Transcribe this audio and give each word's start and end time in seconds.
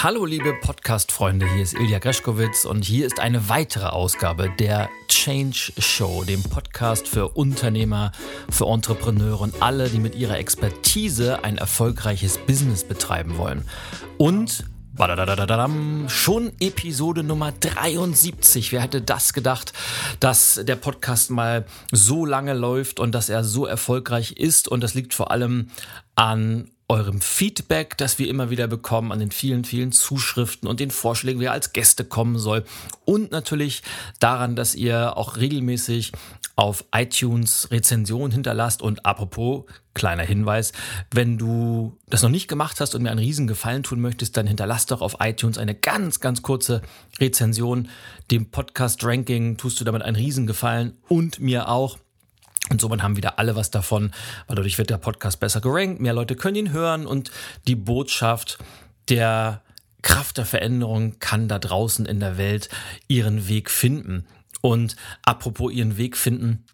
Hallo 0.00 0.24
liebe 0.24 0.54
Podcast-Freunde, 0.54 1.52
hier 1.52 1.64
ist 1.64 1.74
Ilja 1.74 1.98
Greschkowitz 1.98 2.64
und 2.64 2.84
hier 2.84 3.04
ist 3.04 3.18
eine 3.18 3.48
weitere 3.48 3.86
Ausgabe 3.86 4.48
der 4.60 4.88
Change 5.08 5.72
Show, 5.76 6.22
dem 6.22 6.40
Podcast 6.44 7.08
für 7.08 7.30
Unternehmer, 7.30 8.12
für 8.48 8.66
Entrepreneure 8.66 9.40
und 9.40 9.60
alle, 9.60 9.88
die 9.88 9.98
mit 9.98 10.14
ihrer 10.14 10.38
Expertise 10.38 11.42
ein 11.42 11.58
erfolgreiches 11.58 12.38
Business 12.38 12.84
betreiben 12.84 13.38
wollen. 13.38 13.64
Und 14.18 14.66
Schon 16.08 16.52
Episode 16.60 17.24
Nummer 17.24 17.50
73. 17.50 18.70
Wer 18.70 18.82
hätte 18.82 19.02
das 19.02 19.32
gedacht, 19.32 19.72
dass 20.20 20.60
der 20.62 20.76
Podcast 20.76 21.32
mal 21.32 21.66
so 21.90 22.24
lange 22.24 22.54
läuft 22.54 23.00
und 23.00 23.16
dass 23.16 23.28
er 23.28 23.42
so 23.42 23.66
erfolgreich 23.66 24.32
ist? 24.32 24.68
Und 24.68 24.80
das 24.80 24.94
liegt 24.94 25.12
vor 25.12 25.32
allem 25.32 25.70
an 26.14 26.70
eurem 26.88 27.20
Feedback, 27.20 27.98
das 27.98 28.18
wir 28.18 28.28
immer 28.28 28.48
wieder 28.48 28.66
bekommen, 28.66 29.12
an 29.12 29.18
den 29.18 29.30
vielen, 29.30 29.64
vielen 29.64 29.92
Zuschriften 29.92 30.66
und 30.68 30.80
den 30.80 30.90
Vorschlägen, 30.90 31.38
wer 31.40 31.52
als 31.52 31.74
Gäste 31.74 32.04
kommen 32.04 32.38
soll. 32.38 32.64
Und 33.04 33.30
natürlich 33.30 33.82
daran, 34.20 34.56
dass 34.56 34.74
ihr 34.74 35.16
auch 35.16 35.36
regelmäßig 35.36 36.12
auf 36.56 36.84
iTunes 36.92 37.70
Rezensionen 37.70 38.32
hinterlasst. 38.32 38.82
Und 38.82 39.04
apropos, 39.04 39.64
kleiner 39.94 40.24
Hinweis, 40.24 40.72
wenn 41.12 41.36
du 41.36 41.96
das 42.08 42.22
noch 42.22 42.30
nicht 42.30 42.48
gemacht 42.48 42.80
hast 42.80 42.94
und 42.94 43.02
mir 43.02 43.10
einen 43.10 43.20
riesen 43.20 43.46
Gefallen 43.46 43.82
tun 43.82 44.00
möchtest, 44.00 44.36
dann 44.36 44.46
hinterlass 44.46 44.86
doch 44.86 45.02
auf 45.02 45.18
iTunes 45.20 45.58
eine 45.58 45.74
ganz, 45.74 46.20
ganz 46.20 46.42
kurze 46.42 46.82
Rezension. 47.20 47.88
Dem 48.30 48.50
Podcast 48.50 49.04
Ranking 49.04 49.56
tust 49.58 49.78
du 49.78 49.84
damit 49.84 50.02
einen 50.02 50.16
riesen 50.16 50.46
Gefallen 50.46 50.94
und 51.06 51.38
mir 51.38 51.68
auch. 51.68 51.98
Und 52.70 52.80
somit 52.80 53.02
haben 53.02 53.16
wieder 53.16 53.38
alle 53.38 53.56
was 53.56 53.70
davon, 53.70 54.12
weil 54.46 54.56
dadurch 54.56 54.78
wird 54.78 54.90
der 54.90 54.98
Podcast 54.98 55.40
besser 55.40 55.60
gerankt, 55.60 56.00
mehr 56.00 56.12
Leute 56.12 56.36
können 56.36 56.56
ihn 56.56 56.72
hören 56.72 57.06
und 57.06 57.30
die 57.66 57.76
Botschaft 57.76 58.58
der 59.08 59.62
Kraft 60.02 60.38
der 60.38 60.46
Veränderung 60.46 61.18
kann 61.18 61.48
da 61.48 61.58
draußen 61.58 62.06
in 62.06 62.20
der 62.20 62.38
Welt 62.38 62.68
ihren 63.08 63.48
Weg 63.48 63.70
finden. 63.70 64.26
Und 64.60 64.96
apropos 65.22 65.72
ihren 65.72 65.96
Weg 65.96 66.16
finden, 66.16 66.64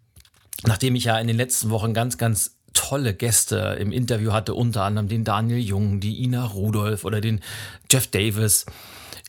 nachdem 0.65 0.95
ich 0.95 1.05
ja 1.05 1.19
in 1.19 1.27
den 1.27 1.37
letzten 1.37 1.71
Wochen 1.71 1.95
ganz, 1.95 2.19
ganz 2.19 2.57
tolle 2.73 3.15
Gäste 3.15 3.77
im 3.79 3.93
Interview 3.93 4.33
hatte, 4.33 4.55
unter 4.55 4.83
anderem 4.83 5.09
den 5.09 5.25
Daniel 5.25 5.59
Jung, 5.59 6.01
die 6.01 6.23
Ina 6.23 6.45
Rudolph 6.45 7.05
oder 7.05 7.21
den 7.21 7.41
Jeff 7.91 8.09
Davis, 8.09 8.67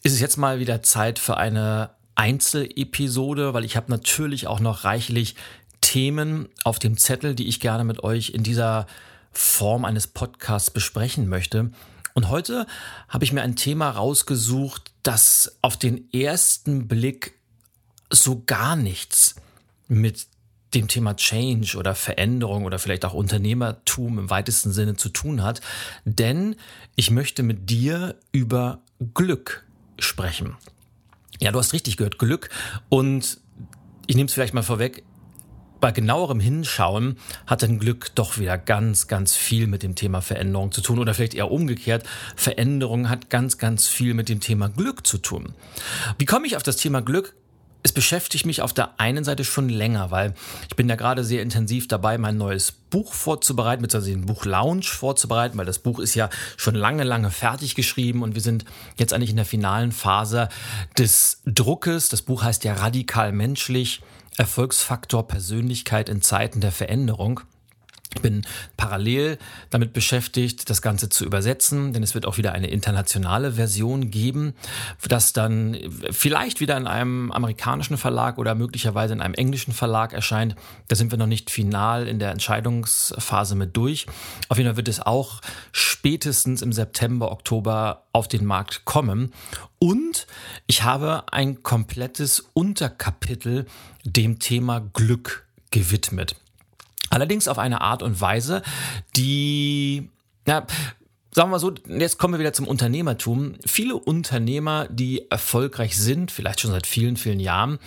ist 0.04 0.14
es 0.14 0.20
jetzt 0.20 0.38
mal 0.38 0.60
wieder 0.60 0.82
Zeit 0.82 1.20
für 1.20 1.38
eine 1.38 1.92
Einzelepisode, 2.16 3.54
weil 3.54 3.66
ich 3.66 3.76
habe 3.76 3.92
natürlich 3.92 4.48
auch 4.48 4.60
noch 4.60 4.84
reichlich 4.84 5.36
Themen 5.86 6.50
auf 6.64 6.80
dem 6.80 6.98
Zettel, 6.98 7.36
die 7.36 7.48
ich 7.48 7.60
gerne 7.60 7.84
mit 7.84 8.04
euch 8.04 8.32
in 8.32 8.42
dieser 8.42 8.88
Form 9.32 9.86
eines 9.86 10.08
Podcasts 10.08 10.72
besprechen 10.72 11.30
möchte. 11.30 11.70
Und 12.16 12.30
heute 12.30 12.66
habe 13.08 13.24
ich 13.24 13.32
mir 13.32 13.44
ein 13.44 13.56
Thema 13.56 13.92
rausgesucht, 13.92 14.92
das 15.04 15.58
auf 15.62 15.78
den 15.78 16.12
ersten 16.12 16.88
Blick 16.88 17.36
so 18.10 18.42
gar 18.48 18.76
nichts 18.76 19.36
mit 19.88 20.26
dem 20.74 20.88
Thema 20.88 21.16
Change 21.16 21.78
oder 21.78 21.94
Veränderung 21.94 22.66
oder 22.66 22.80
vielleicht 22.80 23.06
auch 23.06 23.14
Unternehmertum 23.14 24.18
im 24.18 24.30
weitesten 24.32 24.72
Sinne 24.72 24.96
zu 24.96 25.10
tun 25.10 25.44
hat. 25.44 25.62
Denn 26.04 26.56
ich 26.96 27.12
möchte 27.12 27.44
mit 27.44 27.70
dir 27.70 28.16
über 28.32 28.80
Glück 29.14 29.64
sprechen. 30.00 30.58
Ja, 31.40 31.52
du 31.52 31.60
hast 31.60 31.74
richtig 31.74 31.96
gehört, 31.98 32.18
Glück. 32.18 32.50
Und 32.90 33.40
ich 34.08 34.16
nehme 34.16 34.26
es 34.26 34.34
vielleicht 34.34 34.56
mal 34.56 34.64
vorweg, 34.64 35.04
bei 35.86 35.92
genauerem 35.92 36.40
Hinschauen 36.40 37.16
hat 37.46 37.64
ein 37.64 37.78
Glück 37.78 38.10
doch 38.16 38.40
wieder 38.40 38.58
ganz, 38.58 39.06
ganz 39.06 39.36
viel 39.36 39.68
mit 39.68 39.84
dem 39.84 39.94
Thema 39.94 40.22
Veränderung 40.22 40.72
zu 40.72 40.82
tun 40.82 40.98
oder 40.98 41.14
vielleicht 41.14 41.36
eher 41.36 41.52
umgekehrt. 41.52 42.04
Veränderung 42.36 43.08
hat 43.08 43.30
ganz, 43.30 43.60
ganz 43.60 43.88
viel 43.88 44.16
mit 44.16 44.28
dem 44.28 44.40
Thema 44.40 44.68
Glück 44.68 45.06
zu 45.06 45.20
tun. 45.20 45.54
Wie 46.18 46.26
komme 46.26 46.48
ich 46.48 46.56
auf 46.56 46.64
das 46.64 46.78
Thema 46.78 47.04
Glück? 47.04 47.36
Es 47.84 47.92
beschäftigt 47.92 48.48
mich 48.48 48.64
auf 48.64 48.74
der 48.74 49.00
einen 49.00 49.24
Seite 49.24 49.46
schon 49.46 49.70
länger, 49.70 50.10
weil 50.10 50.34
ich 50.68 50.76
bin 50.76 50.90
ja 50.90 50.96
gerade 50.96 51.24
sehr 51.24 51.44
intensiv 51.44 51.88
dabei, 51.88 52.18
mein 52.18 52.36
neues 52.36 52.72
Buch 52.72 53.14
vorzubereiten, 53.14 53.84
beziehungsweise 53.84 54.16
den 54.16 54.26
Buch-Lounge 54.26 54.86
vorzubereiten, 54.86 55.56
weil 55.60 55.68
das 55.68 55.78
Buch 55.78 56.00
ist 56.00 56.16
ja 56.16 56.32
schon 56.58 56.74
lange, 56.74 57.04
lange 57.04 57.30
fertig 57.30 57.76
geschrieben 57.76 58.24
und 58.24 58.34
wir 58.34 58.42
sind 58.42 58.66
jetzt 58.98 59.14
eigentlich 59.14 59.30
in 59.30 59.36
der 59.36 59.46
finalen 59.46 59.92
Phase 59.92 60.50
des 60.98 61.44
Druckes. 61.46 62.10
Das 62.10 62.24
Buch 62.24 62.42
heißt 62.42 62.64
ja 62.64 62.74
radikal 62.74 63.32
menschlich 63.32 64.02
Erfolgsfaktor 64.38 65.28
Persönlichkeit 65.28 66.10
in 66.10 66.22
Zeiten 66.22 66.62
der 66.62 66.72
Veränderung. 66.72 67.42
Ich 68.16 68.22
bin 68.22 68.46
parallel 68.78 69.38
damit 69.70 69.94
beschäftigt, 69.94 70.70
das 70.70 70.82
Ganze 70.82 71.10
zu 71.10 71.26
übersetzen, 71.26 71.94
denn 71.94 72.02
es 72.02 72.16
wird 72.16 72.26
auch 72.26 72.38
wieder 72.38 72.54
eine 72.54 72.68
internationale 72.68 73.54
Version 73.54 74.10
geben, 74.10 74.54
das 75.08 75.34
dann 75.34 75.78
vielleicht 76.12 76.62
wieder 76.62 76.78
in 76.78 76.88
einem 76.88 77.32
amerikanischen 77.32 77.98
Verlag 77.98 78.38
oder 78.38 78.56
möglicherweise 78.56 79.14
in 79.14 79.22
einem 79.22 79.34
englischen 79.34 79.74
Verlag 79.74 80.14
erscheint. 80.14 80.56
Da 80.88 80.96
sind 80.96 81.12
wir 81.12 81.18
noch 81.18 81.28
nicht 81.28 81.52
final 81.52 82.08
in 82.08 82.20
der 82.20 82.32
Entscheidungsphase 82.32 83.56
mit 83.56 83.76
durch. 83.76 84.06
Auf 84.48 84.58
jeden 84.58 84.70
Fall 84.70 84.78
wird 84.78 84.88
es 84.88 85.02
auch 85.02 85.42
spätestens 85.74 86.62
im 86.62 86.72
September, 86.72 87.32
Oktober 87.32 88.06
auf 88.14 88.28
den 88.30 88.46
Markt 88.46 88.86
kommen. 88.86 89.34
Und 89.78 90.26
ich 90.68 90.84
habe 90.84 91.24
ein 91.32 91.64
komplettes 91.64 92.46
Unterkapitel 92.54 93.66
dem 94.06 94.40
Thema 94.40 94.80
Glück 94.94 95.46
gewidmet. 95.72 96.38
Allerdings 97.10 97.48
auf 97.48 97.60
eine 97.60 97.82
Art 97.82 98.04
und 98.04 98.20
Weise, 98.20 98.62
die, 99.16 100.10
ja, 100.48 100.66
sagen 101.32 101.50
wir 101.50 101.52
mal 101.52 101.60
so, 101.60 101.74
jetzt 101.88 102.18
kommen 102.18 102.34
wir 102.36 102.40
wieder 102.40 102.54
zum 102.54 102.68
Unternehmertum. 102.68 103.56
Viele 103.66 103.96
Unternehmer, 103.96 104.88
die 104.90 105.30
erfolgreich 105.30 105.98
sind, 105.98 106.32
vielleicht 106.32 106.62
schon 106.62 106.72
seit 106.72 106.88
vielen, 106.88 107.18
vielen 107.18 107.40
Jahren, 107.40 107.80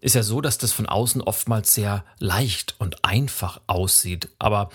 ist 0.00 0.14
ja 0.14 0.22
so, 0.22 0.40
dass 0.40 0.58
das 0.58 0.72
von 0.72 0.86
außen 0.86 1.20
oftmals 1.22 1.72
sehr 1.72 2.04
leicht 2.18 2.74
und 2.78 3.04
einfach 3.04 3.60
aussieht. 3.66 4.28
Aber 4.38 4.70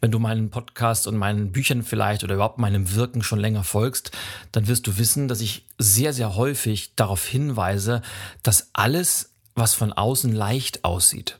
wenn 0.00 0.10
du 0.10 0.18
meinen 0.18 0.50
Podcast 0.50 1.06
und 1.06 1.16
meinen 1.16 1.52
Büchern 1.52 1.82
vielleicht 1.82 2.24
oder 2.24 2.34
überhaupt 2.34 2.58
meinem 2.58 2.94
Wirken 2.94 3.22
schon 3.22 3.38
länger 3.38 3.64
folgst, 3.64 4.10
dann 4.52 4.66
wirst 4.66 4.86
du 4.86 4.98
wissen, 4.98 5.28
dass 5.28 5.40
ich 5.40 5.64
sehr, 5.78 6.12
sehr 6.12 6.36
häufig 6.36 6.94
darauf 6.96 7.24
hinweise, 7.24 8.02
dass 8.42 8.68
alles, 8.74 9.30
was 9.54 9.74
von 9.74 9.92
außen 9.92 10.32
leicht 10.32 10.84
aussieht, 10.84 11.38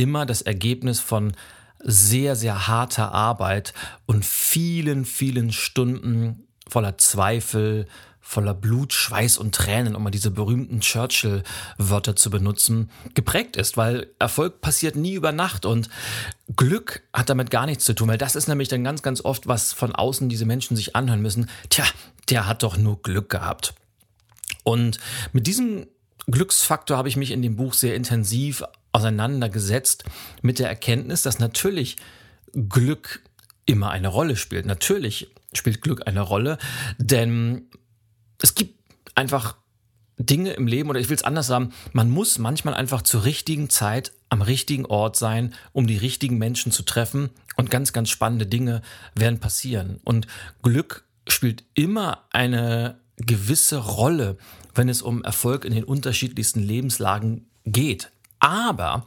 immer 0.00 0.24
das 0.24 0.40
Ergebnis 0.40 0.98
von 0.98 1.34
sehr, 1.78 2.34
sehr 2.34 2.66
harter 2.68 3.12
Arbeit 3.12 3.74
und 4.06 4.24
vielen, 4.24 5.04
vielen 5.04 5.52
Stunden 5.52 6.46
voller 6.66 6.96
Zweifel, 6.96 7.86
voller 8.18 8.54
Blut, 8.54 8.94
Schweiß 8.94 9.36
und 9.36 9.54
Tränen, 9.54 9.94
um 9.94 10.02
mal 10.02 10.10
diese 10.10 10.30
berühmten 10.30 10.80
Churchill-Wörter 10.80 12.16
zu 12.16 12.30
benutzen, 12.30 12.90
geprägt 13.14 13.56
ist, 13.56 13.76
weil 13.76 14.06
Erfolg 14.18 14.62
passiert 14.62 14.96
nie 14.96 15.14
über 15.14 15.32
Nacht 15.32 15.66
und 15.66 15.90
Glück 16.56 17.02
hat 17.12 17.28
damit 17.28 17.50
gar 17.50 17.66
nichts 17.66 17.84
zu 17.84 17.94
tun, 17.94 18.08
weil 18.08 18.18
das 18.18 18.36
ist 18.36 18.48
nämlich 18.48 18.68
dann 18.68 18.84
ganz, 18.84 19.02
ganz 19.02 19.22
oft, 19.22 19.48
was 19.48 19.74
von 19.74 19.94
außen 19.94 20.30
diese 20.30 20.46
Menschen 20.46 20.76
sich 20.76 20.96
anhören 20.96 21.20
müssen. 21.20 21.50
Tja, 21.68 21.84
der 22.30 22.46
hat 22.46 22.62
doch 22.62 22.78
nur 22.78 23.02
Glück 23.02 23.28
gehabt. 23.28 23.74
Und 24.64 24.98
mit 25.32 25.46
diesem 25.46 25.88
Glücksfaktor 26.26 26.96
habe 26.96 27.08
ich 27.08 27.16
mich 27.16 27.32
in 27.32 27.42
dem 27.42 27.56
Buch 27.56 27.74
sehr 27.74 27.96
intensiv 27.96 28.62
auseinandergesetzt 28.92 30.04
mit 30.42 30.58
der 30.58 30.68
Erkenntnis, 30.68 31.22
dass 31.22 31.38
natürlich 31.38 31.96
Glück 32.52 33.22
immer 33.66 33.90
eine 33.90 34.08
Rolle 34.08 34.36
spielt. 34.36 34.66
Natürlich 34.66 35.28
spielt 35.52 35.80
Glück 35.80 36.06
eine 36.06 36.20
Rolle, 36.20 36.58
denn 36.98 37.70
es 38.40 38.54
gibt 38.54 38.74
einfach 39.14 39.56
Dinge 40.16 40.52
im 40.52 40.66
Leben, 40.66 40.90
oder 40.90 41.00
ich 41.00 41.08
will 41.08 41.16
es 41.16 41.24
anders 41.24 41.46
sagen, 41.46 41.72
man 41.92 42.10
muss 42.10 42.38
manchmal 42.38 42.74
einfach 42.74 43.02
zur 43.02 43.24
richtigen 43.24 43.70
Zeit 43.70 44.12
am 44.28 44.42
richtigen 44.42 44.86
Ort 44.86 45.16
sein, 45.16 45.54
um 45.72 45.86
die 45.86 45.96
richtigen 45.96 46.36
Menschen 46.38 46.72
zu 46.72 46.82
treffen 46.82 47.30
und 47.56 47.70
ganz, 47.70 47.92
ganz 47.92 48.10
spannende 48.10 48.46
Dinge 48.46 48.82
werden 49.14 49.40
passieren. 49.40 49.98
Und 50.04 50.26
Glück 50.62 51.04
spielt 51.26 51.64
immer 51.74 52.26
eine 52.30 53.00
gewisse 53.16 53.78
Rolle, 53.78 54.36
wenn 54.74 54.88
es 54.88 55.02
um 55.02 55.24
Erfolg 55.24 55.64
in 55.64 55.72
den 55.72 55.84
unterschiedlichsten 55.84 56.60
Lebenslagen 56.60 57.46
geht. 57.64 58.10
Aber 58.40 59.06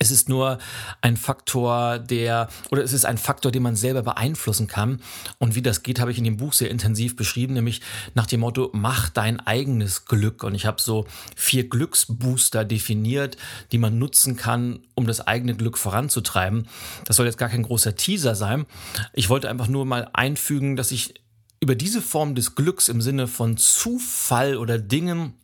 es 0.00 0.10
ist 0.10 0.28
nur 0.28 0.58
ein 1.02 1.16
Faktor, 1.16 2.00
der, 2.00 2.48
oder 2.70 2.82
es 2.82 2.92
ist 2.92 3.04
ein 3.04 3.16
Faktor, 3.16 3.52
den 3.52 3.62
man 3.62 3.76
selber 3.76 4.02
beeinflussen 4.02 4.66
kann. 4.66 5.00
Und 5.38 5.54
wie 5.54 5.62
das 5.62 5.84
geht, 5.84 6.00
habe 6.00 6.10
ich 6.10 6.18
in 6.18 6.24
dem 6.24 6.36
Buch 6.36 6.52
sehr 6.52 6.70
intensiv 6.70 7.14
beschrieben, 7.14 7.54
nämlich 7.54 7.80
nach 8.14 8.26
dem 8.26 8.40
Motto, 8.40 8.70
mach 8.72 9.08
dein 9.08 9.38
eigenes 9.38 10.04
Glück. 10.04 10.42
Und 10.42 10.56
ich 10.56 10.66
habe 10.66 10.80
so 10.80 11.06
vier 11.36 11.68
Glücksbooster 11.68 12.64
definiert, 12.64 13.36
die 13.70 13.78
man 13.78 13.98
nutzen 13.98 14.36
kann, 14.36 14.80
um 14.94 15.06
das 15.06 15.26
eigene 15.26 15.54
Glück 15.54 15.78
voranzutreiben. 15.78 16.66
Das 17.04 17.16
soll 17.16 17.26
jetzt 17.26 17.38
gar 17.38 17.48
kein 17.48 17.62
großer 17.62 17.94
Teaser 17.94 18.34
sein. 18.34 18.66
Ich 19.12 19.28
wollte 19.28 19.48
einfach 19.48 19.68
nur 19.68 19.86
mal 19.86 20.10
einfügen, 20.12 20.74
dass 20.74 20.90
ich 20.90 21.14
über 21.60 21.76
diese 21.76 22.02
Form 22.02 22.34
des 22.34 22.56
Glücks 22.56 22.88
im 22.88 23.00
Sinne 23.00 23.28
von 23.28 23.56
Zufall 23.56 24.56
oder 24.56 24.78
Dingen, 24.78 25.34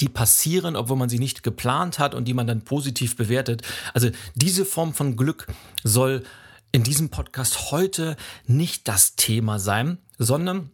die 0.00 0.08
passieren, 0.08 0.76
obwohl 0.76 0.96
man 0.96 1.08
sie 1.08 1.18
nicht 1.18 1.42
geplant 1.42 1.98
hat 1.98 2.14
und 2.14 2.26
die 2.26 2.34
man 2.34 2.46
dann 2.46 2.62
positiv 2.62 3.16
bewertet. 3.16 3.62
Also 3.94 4.10
diese 4.34 4.64
Form 4.64 4.94
von 4.94 5.16
Glück 5.16 5.46
soll 5.84 6.24
in 6.72 6.82
diesem 6.82 7.08
Podcast 7.08 7.70
heute 7.70 8.16
nicht 8.46 8.88
das 8.88 9.16
Thema 9.16 9.58
sein, 9.58 9.98
sondern 10.18 10.70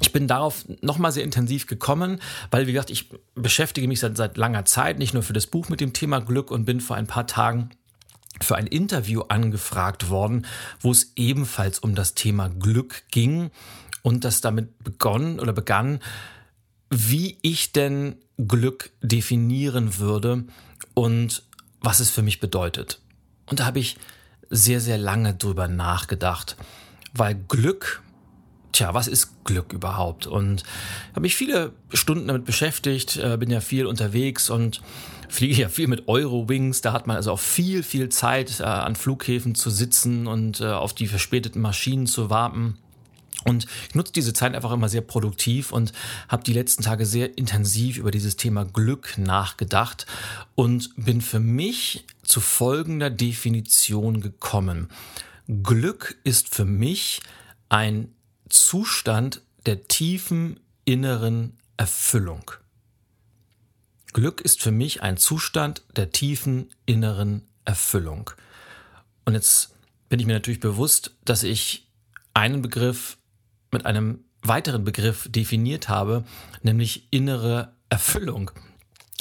ich 0.00 0.12
bin 0.12 0.26
darauf 0.26 0.64
nochmal 0.80 1.12
sehr 1.12 1.24
intensiv 1.24 1.66
gekommen, 1.66 2.20
weil, 2.50 2.66
wie 2.66 2.72
gesagt, 2.72 2.90
ich 2.90 3.10
beschäftige 3.34 3.86
mich 3.86 4.00
seit, 4.00 4.16
seit 4.16 4.36
langer 4.36 4.64
Zeit 4.64 4.98
nicht 4.98 5.14
nur 5.14 5.22
für 5.22 5.32
das 5.32 5.46
Buch 5.46 5.68
mit 5.68 5.80
dem 5.80 5.92
Thema 5.92 6.20
Glück 6.20 6.50
und 6.50 6.64
bin 6.64 6.80
vor 6.80 6.96
ein 6.96 7.06
paar 7.06 7.26
Tagen 7.26 7.70
für 8.40 8.56
ein 8.56 8.66
Interview 8.66 9.20
angefragt 9.28 10.08
worden, 10.08 10.46
wo 10.80 10.90
es 10.90 11.12
ebenfalls 11.16 11.78
um 11.78 11.94
das 11.94 12.14
Thema 12.14 12.48
Glück 12.48 13.02
ging 13.10 13.50
und 14.02 14.24
das 14.24 14.40
damit 14.40 14.82
begonnen 14.82 15.38
oder 15.38 15.52
begann, 15.52 16.00
wie 16.92 17.38
ich 17.40 17.72
denn 17.72 18.16
Glück 18.36 18.90
definieren 19.00 19.98
würde 19.98 20.44
und 20.94 21.42
was 21.80 22.00
es 22.00 22.10
für 22.10 22.22
mich 22.22 22.38
bedeutet. 22.38 23.00
Und 23.46 23.60
da 23.60 23.64
habe 23.64 23.78
ich 23.78 23.96
sehr, 24.50 24.80
sehr 24.80 24.98
lange 24.98 25.34
drüber 25.34 25.68
nachgedacht, 25.68 26.56
weil 27.14 27.34
Glück 27.48 28.02
tja, 28.72 28.94
was 28.94 29.08
ist 29.08 29.44
Glück 29.44 29.72
überhaupt? 29.72 30.26
Und 30.26 30.64
habe 31.10 31.22
mich 31.22 31.36
viele 31.36 31.72
Stunden 31.92 32.26
damit 32.28 32.44
beschäftigt, 32.44 33.16
äh, 33.16 33.36
bin 33.38 33.50
ja 33.50 33.60
viel 33.60 33.86
unterwegs 33.86 34.50
und 34.50 34.82
fliege 35.28 35.54
ja 35.54 35.68
viel 35.68 35.88
mit 35.88 36.08
Eurowings. 36.08 36.80
Da 36.80 36.92
hat 36.92 37.06
man 37.06 37.16
also 37.16 37.32
auch 37.32 37.40
viel, 37.40 37.82
viel 37.82 38.08
Zeit, 38.08 38.60
äh, 38.60 38.64
an 38.64 38.96
Flughäfen 38.96 39.54
zu 39.54 39.70
sitzen 39.70 40.26
und 40.26 40.60
äh, 40.60 40.66
auf 40.66 40.94
die 40.94 41.06
verspäteten 41.06 41.62
Maschinen 41.62 42.06
zu 42.06 42.30
warten. 42.30 42.78
Und 43.44 43.66
ich 43.88 43.94
nutze 43.94 44.12
diese 44.12 44.32
Zeit 44.32 44.54
einfach 44.54 44.72
immer 44.72 44.88
sehr 44.88 45.00
produktiv 45.00 45.72
und 45.72 45.92
habe 46.28 46.44
die 46.44 46.52
letzten 46.52 46.82
Tage 46.82 47.06
sehr 47.06 47.36
intensiv 47.36 47.98
über 47.98 48.10
dieses 48.10 48.36
Thema 48.36 48.64
Glück 48.64 49.18
nachgedacht 49.18 50.06
und 50.54 50.90
bin 50.96 51.20
für 51.20 51.40
mich 51.40 52.04
zu 52.22 52.40
folgender 52.40 53.10
Definition 53.10 54.20
gekommen. 54.20 54.88
Glück 55.62 56.18
ist 56.24 56.54
für 56.54 56.64
mich 56.64 57.20
ein 57.68 58.14
Zustand 58.48 59.42
der 59.66 59.84
tiefen 59.88 60.60
inneren 60.84 61.58
Erfüllung. 61.76 62.50
Glück 64.12 64.40
ist 64.40 64.60
für 64.60 64.72
mich 64.72 65.02
ein 65.02 65.16
Zustand 65.16 65.82
der 65.96 66.10
tiefen 66.10 66.70
inneren 66.84 67.42
Erfüllung. 67.64 68.30
Und 69.24 69.34
jetzt 69.34 69.74
bin 70.08 70.20
ich 70.20 70.26
mir 70.26 70.34
natürlich 70.34 70.60
bewusst, 70.60 71.12
dass 71.24 71.42
ich 71.42 71.88
einen 72.34 72.60
Begriff 72.60 73.16
mit 73.72 73.86
einem 73.86 74.24
weiteren 74.42 74.84
Begriff 74.84 75.28
definiert 75.30 75.88
habe, 75.88 76.24
nämlich 76.62 77.08
innere 77.10 77.72
Erfüllung. 77.88 78.50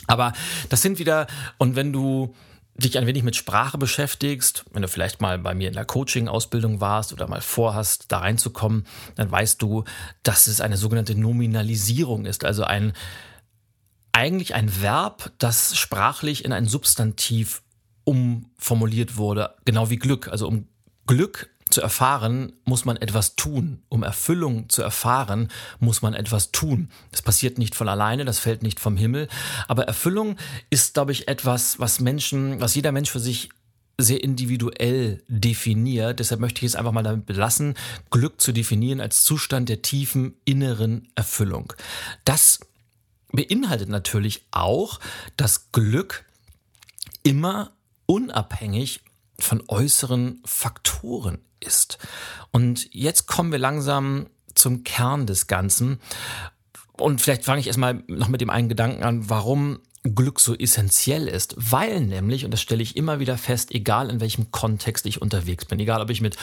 Aber 0.07 0.33
das 0.69 0.81
sind 0.81 1.00
wieder, 1.00 1.27
und 1.57 1.75
wenn 1.75 1.94
du 1.94 2.33
dich 2.75 2.98
ein 2.98 3.06
wenig 3.06 3.24
mit 3.24 3.36
Sprache 3.36 3.77
beschäftigst, 3.77 4.65
wenn 4.71 4.81
du 4.81 4.88
vielleicht 4.88 5.21
mal 5.21 5.38
bei 5.38 5.53
mir 5.53 5.68
in 5.68 5.74
der 5.74 5.86
Coaching-Ausbildung 5.86 6.81
warst 6.81 7.13
oder 7.13 7.27
mal 7.27 7.42
vorhast, 7.42 8.06
da 8.12 8.19
reinzukommen, 8.19 8.86
dann 9.15 9.31
weißt 9.31 9.62
du, 9.62 9.83
dass 10.24 10.48
es 10.48 10.62
eine 10.62 10.77
sogenannte 10.77 11.15
Nominalisierung 11.15 12.25
ist, 12.25 12.44
also 12.44 12.63
ein 12.63 12.94
eigentlich 14.13 14.56
ein 14.56 14.81
Verb, 14.81 15.31
das 15.38 15.77
sprachlich 15.77 16.44
in 16.44 16.51
ein 16.51 16.65
Substantiv 16.65 17.62
umformuliert 18.03 19.15
wurde, 19.15 19.56
genau 19.63 19.89
wie 19.89 19.98
Glück. 19.98 20.27
Also 20.27 20.48
um 20.48 20.68
Glück 21.07 21.50
zu 21.72 21.82
erfahren, 21.82 22.54
muss 22.66 22.86
man 22.86 22.98
etwas 22.98 23.36
tun. 23.36 23.82
Um 23.90 24.04
Erfüllung 24.04 24.70
zu 24.70 24.82
erfahren, 24.82 25.50
muss 25.80 26.02
man 26.02 26.14
etwas 26.14 26.52
tun. 26.52 26.90
Das 27.12 27.22
passiert 27.22 27.58
nicht 27.58 27.76
von 27.76 27.90
alleine, 27.90 28.26
das 28.26 28.40
fällt 28.40 28.64
nicht 28.64 28.80
vom 28.80 28.98
Himmel. 28.98 29.28
Aber 29.68 29.84
Erfüllung 29.84 30.38
ist, 30.70 30.94
glaube 30.94 31.12
ich, 31.12 31.28
etwas, 31.28 31.80
was 31.80 32.00
Menschen, 32.00 32.62
was 32.62 32.76
jeder 32.76 32.92
Mensch 32.92 33.10
für 33.10 33.20
sich 33.20 33.50
sehr 33.98 34.24
individuell 34.24 35.24
definiert. 35.28 36.20
Deshalb 36.20 36.42
möchte 36.42 36.60
ich 36.66 36.72
es 36.72 36.76
einfach 36.76 36.92
mal 36.92 37.04
damit 37.04 37.26
belassen, 37.26 37.76
Glück 38.10 38.42
zu 38.42 38.52
definieren 38.52 39.02
als 39.02 39.24
Zustand 39.24 39.70
der 39.70 39.82
tiefen 39.82 40.36
inneren 40.46 41.10
Erfüllung. 41.16 41.74
Das 42.26 42.60
beinhaltet 43.32 43.90
natürlich 43.90 44.46
auch, 44.52 45.00
dass 45.38 45.72
Glück 45.72 46.26
immer 47.24 47.72
unabhängig 48.06 49.02
von 49.40 49.64
äußeren 49.68 50.42
Faktoren 50.46 51.40
ist. 51.62 51.98
Und 52.52 52.88
jetzt 52.94 53.28
kommen 53.28 53.52
wir 53.52 53.60
langsam 53.60 54.28
zum 54.56 54.84
Kern 54.84 55.25
des 55.25 55.48
Ganzen. 55.48 56.00
Und 56.94 57.22
vielleicht 57.22 57.46
fange 57.46 57.62
ich 57.62 57.68
erstmal 57.68 58.04
noch 58.08 58.28
mit 58.28 58.42
dem 58.42 58.50
einen 58.50 58.69
Gedanken 58.69 59.04
an, 59.04 59.30
warum 59.30 59.80
Glück 60.04 60.40
so 60.40 60.56
essentiell 60.56 61.28
ist, 61.28 61.54
weil 61.58 62.02
nämlich, 62.02 62.44
und 62.44 62.52
das 62.52 62.62
stelle 62.62 62.81
ich 62.81 62.98
immer 62.98 63.19
wieder 63.19 63.38
fest, 63.38 63.72
egal 63.72 64.10
in 64.10 64.19
welchem 64.19 64.50
Kontext 64.50 65.06
ich 65.06 65.22
unterwegs 65.22 65.66
bin, 65.66 65.80
egal 65.80 66.02
ob 66.02 66.10
ich 66.10 66.22
mit 66.22 66.38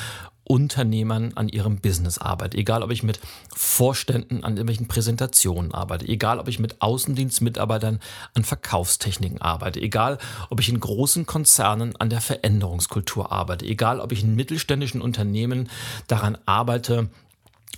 Unternehmern 0.49 1.33
an 1.35 1.49
ihrem 1.49 1.79
Business 1.79 2.19
arbeite, 2.19 2.59
egal 2.59 2.83
ob 2.83 2.91
ich 2.91 3.03
mit 3.03 3.21
Vorständen 3.55 4.43
an 4.43 4.55
irgendwelchen 4.55 4.89
Präsentationen 4.89 5.73
arbeite, 5.73 6.09
egal 6.09 6.39
ob 6.41 6.49
ich 6.49 6.59
mit 6.59 6.83
Außendienstmitarbeitern 6.83 8.01
an 8.35 8.45
Verkaufstechniken 8.45 9.41
arbeite, 9.41 9.81
egal 9.81 10.19
ob 10.51 10.59
ich 10.61 10.69
in 10.69 10.81
großen 10.81 11.27
Konzernen 11.27 11.95
an 11.97 12.11
der 12.11 12.21
Veränderungskultur 12.21 13.31
arbeite, 13.31 13.65
egal 13.67 14.01
ob 14.01 14.11
ich 14.11 14.25
in 14.25 14.35
mittelständischen 14.35 15.01
Unternehmen 15.01 15.69
daran 16.09 16.37
arbeite, 16.47 17.09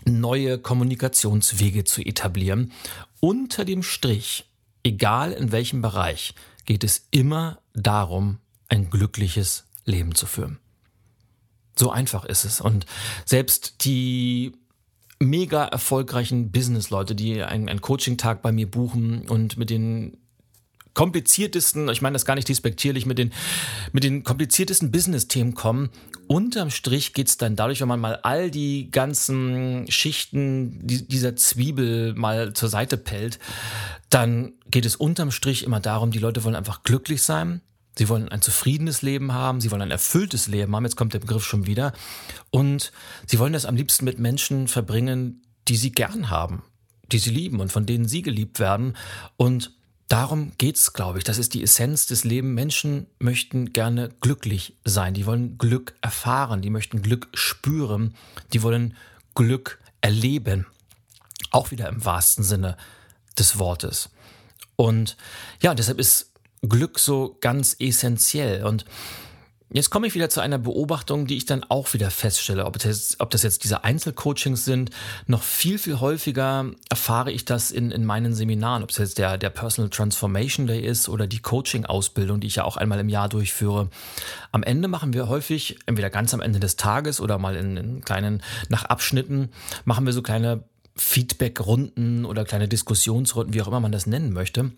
neue 0.07 0.59
Kommunikationswege 0.59 1.85
zu 1.85 2.01
etablieren. 2.01 2.73
Unter 3.21 3.67
dem 3.67 3.83
Strich 3.83 4.47
egal 4.83 5.33
in 5.33 5.53
welchem 5.53 5.83
Bereich, 5.83 6.35
geht 6.65 6.85
es 6.85 7.07
immer 7.11 7.59
darum, 7.75 8.39
ein 8.69 8.91
glückliches 8.91 9.65
Leben 9.85 10.15
zu 10.15 10.27
führen. 10.27 10.59
So 11.81 11.91
einfach 11.91 12.27
ist 12.27 12.45
es. 12.45 12.61
Und 12.61 12.85
selbst 13.25 13.87
die 13.87 14.53
mega 15.19 15.65
erfolgreichen 15.65 16.53
Business-Leute, 16.53 17.15
die 17.15 17.43
einen, 17.43 17.71
einen 17.71 17.81
Coaching-Tag 17.81 18.43
bei 18.43 18.53
mir 18.53 18.71
buchen 18.71 19.27
und 19.27 19.57
mit 19.57 19.71
den 19.71 20.19
kompliziertesten, 20.93 21.89
ich 21.89 22.03
meine 22.03 22.13
das 22.13 22.27
gar 22.27 22.35
nicht 22.35 22.51
despektierlich, 22.51 23.07
mit 23.07 23.17
den, 23.17 23.33
mit 23.93 24.05
den 24.05 24.25
kompliziertesten 24.25 24.91
Business-Themen 24.91 25.55
kommen. 25.55 25.89
Unterm 26.27 26.69
Strich 26.69 27.15
geht 27.15 27.29
es 27.29 27.39
dann 27.39 27.57
dadurch, 27.57 27.81
wenn 27.81 27.89
man 27.89 28.01
mal 28.01 28.17
all 28.17 28.51
die 28.51 28.91
ganzen 28.91 29.91
Schichten 29.91 30.87
dieser 30.87 31.35
Zwiebel 31.35 32.13
mal 32.13 32.53
zur 32.53 32.69
Seite 32.69 32.99
pellt, 32.99 33.39
dann 34.11 34.53
geht 34.71 34.85
es 34.85 34.97
unterm 34.97 35.31
Strich 35.31 35.65
immer 35.65 35.81
darum, 35.81 36.11
die 36.11 36.19
Leute 36.19 36.45
wollen 36.45 36.57
einfach 36.57 36.83
glücklich 36.83 37.23
sein. 37.23 37.63
Sie 38.01 38.09
wollen 38.09 38.31
ein 38.31 38.41
zufriedenes 38.41 39.03
Leben 39.03 39.35
haben, 39.35 39.61
sie 39.61 39.71
wollen 39.71 39.83
ein 39.83 39.91
erfülltes 39.91 40.47
Leben 40.47 40.75
haben, 40.75 40.85
jetzt 40.85 40.97
kommt 40.97 41.13
der 41.13 41.19
Begriff 41.19 41.45
schon 41.45 41.67
wieder. 41.67 41.93
Und 42.49 42.93
sie 43.27 43.39
wollen 43.39 43.53
das 43.53 43.67
am 43.67 43.77
liebsten 43.77 44.07
mit 44.07 44.19
Menschen 44.19 44.69
verbringen, 44.69 45.43
die 45.69 45.77
sie 45.77 45.93
gern 45.93 46.31
haben, 46.31 46.63
die 47.13 47.19
sie 47.19 47.29
lieben 47.29 47.61
und 47.61 47.71
von 47.71 47.85
denen 47.85 48.09
sie 48.09 48.23
geliebt 48.23 48.59
werden. 48.59 48.97
Und 49.37 49.73
Darum 50.09 50.53
geht's, 50.59 50.95
glaube 50.95 51.19
ich. 51.19 51.25
Das 51.25 51.39
ist 51.39 51.53
die 51.55 51.63
Essenz 51.63 52.07
des 52.07 52.25
Lebens. 52.25 52.55
Menschen 52.55 53.07
möchten 53.19 53.73
gerne 53.73 54.09
glücklich 54.21 54.75
sein. 54.85 55.15
Die 55.15 55.27
wollen 55.27 55.57
Glück 55.59 55.95
erfahren. 56.01 56.63
Die 56.63 56.71
möchten 56.71 57.03
Glück 57.03 57.29
spüren. 57.33 58.15
Die 58.53 58.63
wollen 58.63 58.97
Glück 59.37 59.79
erleben. 60.01 60.67
Auch 61.53 61.71
wieder 61.71 61.89
im 61.89 62.05
wahrsten 62.05 62.43
Sinne 62.43 62.77
des 63.39 63.59
Wortes. 63.59 64.09
Und 64.75 65.17
ja, 65.63 65.75
deshalb 65.75 66.01
ist 66.01 66.30
Glück 66.63 66.99
so 66.99 67.37
ganz 67.41 67.77
essentiell. 67.79 68.65
Und 68.65 68.85
Jetzt 69.73 69.91
komme 69.91 70.09
ich 70.09 70.17
wieder 70.17 70.29
zu 70.29 70.41
einer 70.41 70.59
Beobachtung, 70.59 71.29
die 71.29 71.37
ich 71.37 71.47
dann 71.47 71.63
auch 71.63 71.93
wieder 71.95 72.11
feststelle, 72.11 72.67
ob 72.67 72.81
das, 72.81 73.15
ob 73.21 73.31
das 73.31 73.45
jetzt 73.45 73.63
diese 73.63 73.85
Einzelcoachings 73.85 74.65
sind. 74.65 74.91
Noch 75.29 75.45
viel, 75.45 75.79
viel 75.79 76.01
häufiger 76.01 76.73
erfahre 76.89 77.31
ich 77.31 77.45
das 77.45 77.71
in, 77.71 77.93
in 77.93 78.05
meinen 78.05 78.35
Seminaren, 78.35 78.83
ob 78.83 78.91
es 78.91 78.97
jetzt 78.97 79.19
der, 79.19 79.39
der 79.39 79.51
Personal 79.51 79.89
Transformation 79.89 80.67
Day 80.67 80.81
ist 80.81 81.09
oder 81.09 81.29
die 81.29 81.39
Coaching-Ausbildung, 81.39 82.41
die 82.41 82.49
ich 82.49 82.57
ja 82.57 82.65
auch 82.65 82.77
einmal 82.77 82.99
im 82.99 83.09
Jahr 83.09 83.29
durchführe. 83.29 83.91
Am 84.51 84.65
Ende 84.65 84.89
machen 84.89 85.13
wir 85.13 85.29
häufig, 85.29 85.79
entweder 85.87 86.11
ganz 86.11 86.35
am 86.35 86.41
Ende 86.41 86.59
des 86.59 86.75
Tages 86.75 87.21
oder 87.21 87.39
mal 87.39 87.55
in, 87.55 87.77
in 87.77 88.01
kleinen, 88.01 88.43
nach 88.71 88.87
Abschnitten, 88.87 89.51
machen 89.85 90.05
wir 90.05 90.13
so 90.13 90.23
kleine 90.23 90.65
Feedback-Runden 90.97 92.25
oder 92.25 92.45
kleine 92.45 92.67
Diskussionsrunden, 92.67 93.55
wie 93.55 93.63
auch 93.63 93.69
immer 93.69 93.79
man 93.79 93.93
das 93.93 94.09
nennen 94.09 94.33
möchte. 94.33 94.73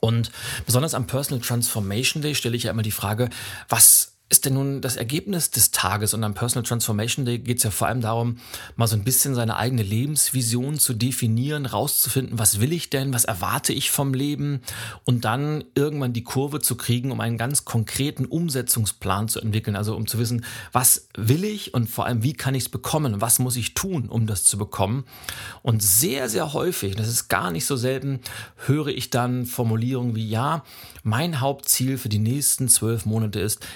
Und 0.00 0.30
besonders 0.66 0.94
am 0.94 1.06
Personal 1.06 1.42
Transformation 1.42 2.22
Day 2.22 2.34
stelle 2.34 2.56
ich 2.56 2.64
ja 2.64 2.70
immer 2.70 2.82
die 2.82 2.90
Frage, 2.90 3.28
was 3.68 4.12
ist 4.30 4.46
denn 4.46 4.54
nun 4.54 4.80
das 4.80 4.96
Ergebnis 4.96 5.50
des 5.50 5.72
Tages? 5.72 6.14
Und 6.14 6.22
am 6.22 6.34
Personal 6.34 6.62
Transformation 6.62 7.24
Day 7.24 7.38
geht 7.40 7.58
es 7.58 7.64
ja 7.64 7.70
vor 7.70 7.88
allem 7.88 8.00
darum, 8.00 8.38
mal 8.76 8.86
so 8.86 8.94
ein 8.94 9.02
bisschen 9.02 9.34
seine 9.34 9.56
eigene 9.56 9.82
Lebensvision 9.82 10.78
zu 10.78 10.94
definieren, 10.94 11.66
rauszufinden, 11.66 12.38
was 12.38 12.60
will 12.60 12.72
ich 12.72 12.90
denn, 12.90 13.12
was 13.12 13.24
erwarte 13.24 13.72
ich 13.72 13.90
vom 13.90 14.14
Leben 14.14 14.62
und 15.04 15.24
dann 15.24 15.64
irgendwann 15.74 16.12
die 16.12 16.22
Kurve 16.22 16.60
zu 16.60 16.76
kriegen, 16.76 17.10
um 17.10 17.20
einen 17.20 17.38
ganz 17.38 17.64
konkreten 17.64 18.24
Umsetzungsplan 18.24 19.28
zu 19.28 19.40
entwickeln. 19.40 19.74
Also 19.74 19.96
um 19.96 20.06
zu 20.06 20.20
wissen, 20.20 20.44
was 20.70 21.08
will 21.16 21.42
ich 21.42 21.74
und 21.74 21.90
vor 21.90 22.06
allem, 22.06 22.22
wie 22.22 22.34
kann 22.34 22.54
ich 22.54 22.64
es 22.64 22.68
bekommen? 22.68 23.20
Was 23.20 23.40
muss 23.40 23.56
ich 23.56 23.74
tun, 23.74 24.08
um 24.08 24.28
das 24.28 24.44
zu 24.44 24.56
bekommen? 24.56 25.04
Und 25.62 25.82
sehr, 25.82 26.28
sehr 26.28 26.52
häufig, 26.52 26.94
das 26.94 27.08
ist 27.08 27.26
gar 27.28 27.50
nicht 27.50 27.66
so 27.66 27.74
selten, 27.74 28.20
höre 28.66 28.88
ich 28.88 29.10
dann 29.10 29.44
Formulierungen 29.44 30.14
wie, 30.14 30.28
ja, 30.28 30.62
mein 31.02 31.40
Hauptziel 31.40 31.98
für 31.98 32.08
die 32.08 32.18
nächsten 32.18 32.68
zwölf 32.68 33.06
Monate 33.06 33.40
ist, 33.40 33.66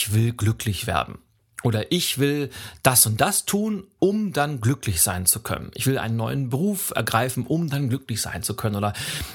ich 0.00 0.14
will 0.14 0.32
glücklich 0.32 0.86
werden. 0.86 1.18
Oder 1.62 1.92
ich 1.92 2.16
will 2.16 2.48
das 2.82 3.04
und 3.04 3.20
das 3.20 3.44
tun, 3.44 3.84
um 3.98 4.32
dann 4.32 4.62
glücklich 4.62 5.02
sein 5.02 5.26
zu 5.26 5.40
können. 5.40 5.70
Ich 5.74 5.86
will 5.86 5.98
einen 5.98 6.16
neuen 6.16 6.48
Beruf 6.48 6.90
ergreifen, 6.96 7.44
um 7.46 7.68
dann 7.68 7.90
glücklich 7.90 8.22
sein 8.22 8.42
zu 8.42 8.56
können. 8.56 8.76
Oder 8.76 8.94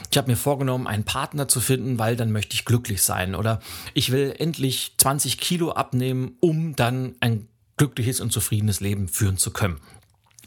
ich 0.10 0.18
habe 0.18 0.32
mir 0.32 0.38
vorgenommen, 0.38 0.88
einen 0.88 1.04
Partner 1.04 1.48
zu 1.48 1.60
finden, 1.62 2.00
weil 2.00 2.16
dann 2.16 2.32
möchte 2.32 2.56
ich 2.56 2.66
glücklich 2.66 3.04
sein. 3.04 3.36
Oder 3.36 3.60
ich 3.94 4.12
will 4.12 4.34
endlich 4.40 4.96
20 4.98 5.38
Kilo 5.38 5.74
abnehmen, 5.74 6.36
um 6.40 6.76
dann 6.76 7.14
ein 7.20 7.48
glückliches 7.78 8.20
und 8.20 8.32
zufriedenes 8.32 8.80
Leben 8.80 9.08
führen 9.08 9.38
zu 9.38 9.52
können. 9.52 9.80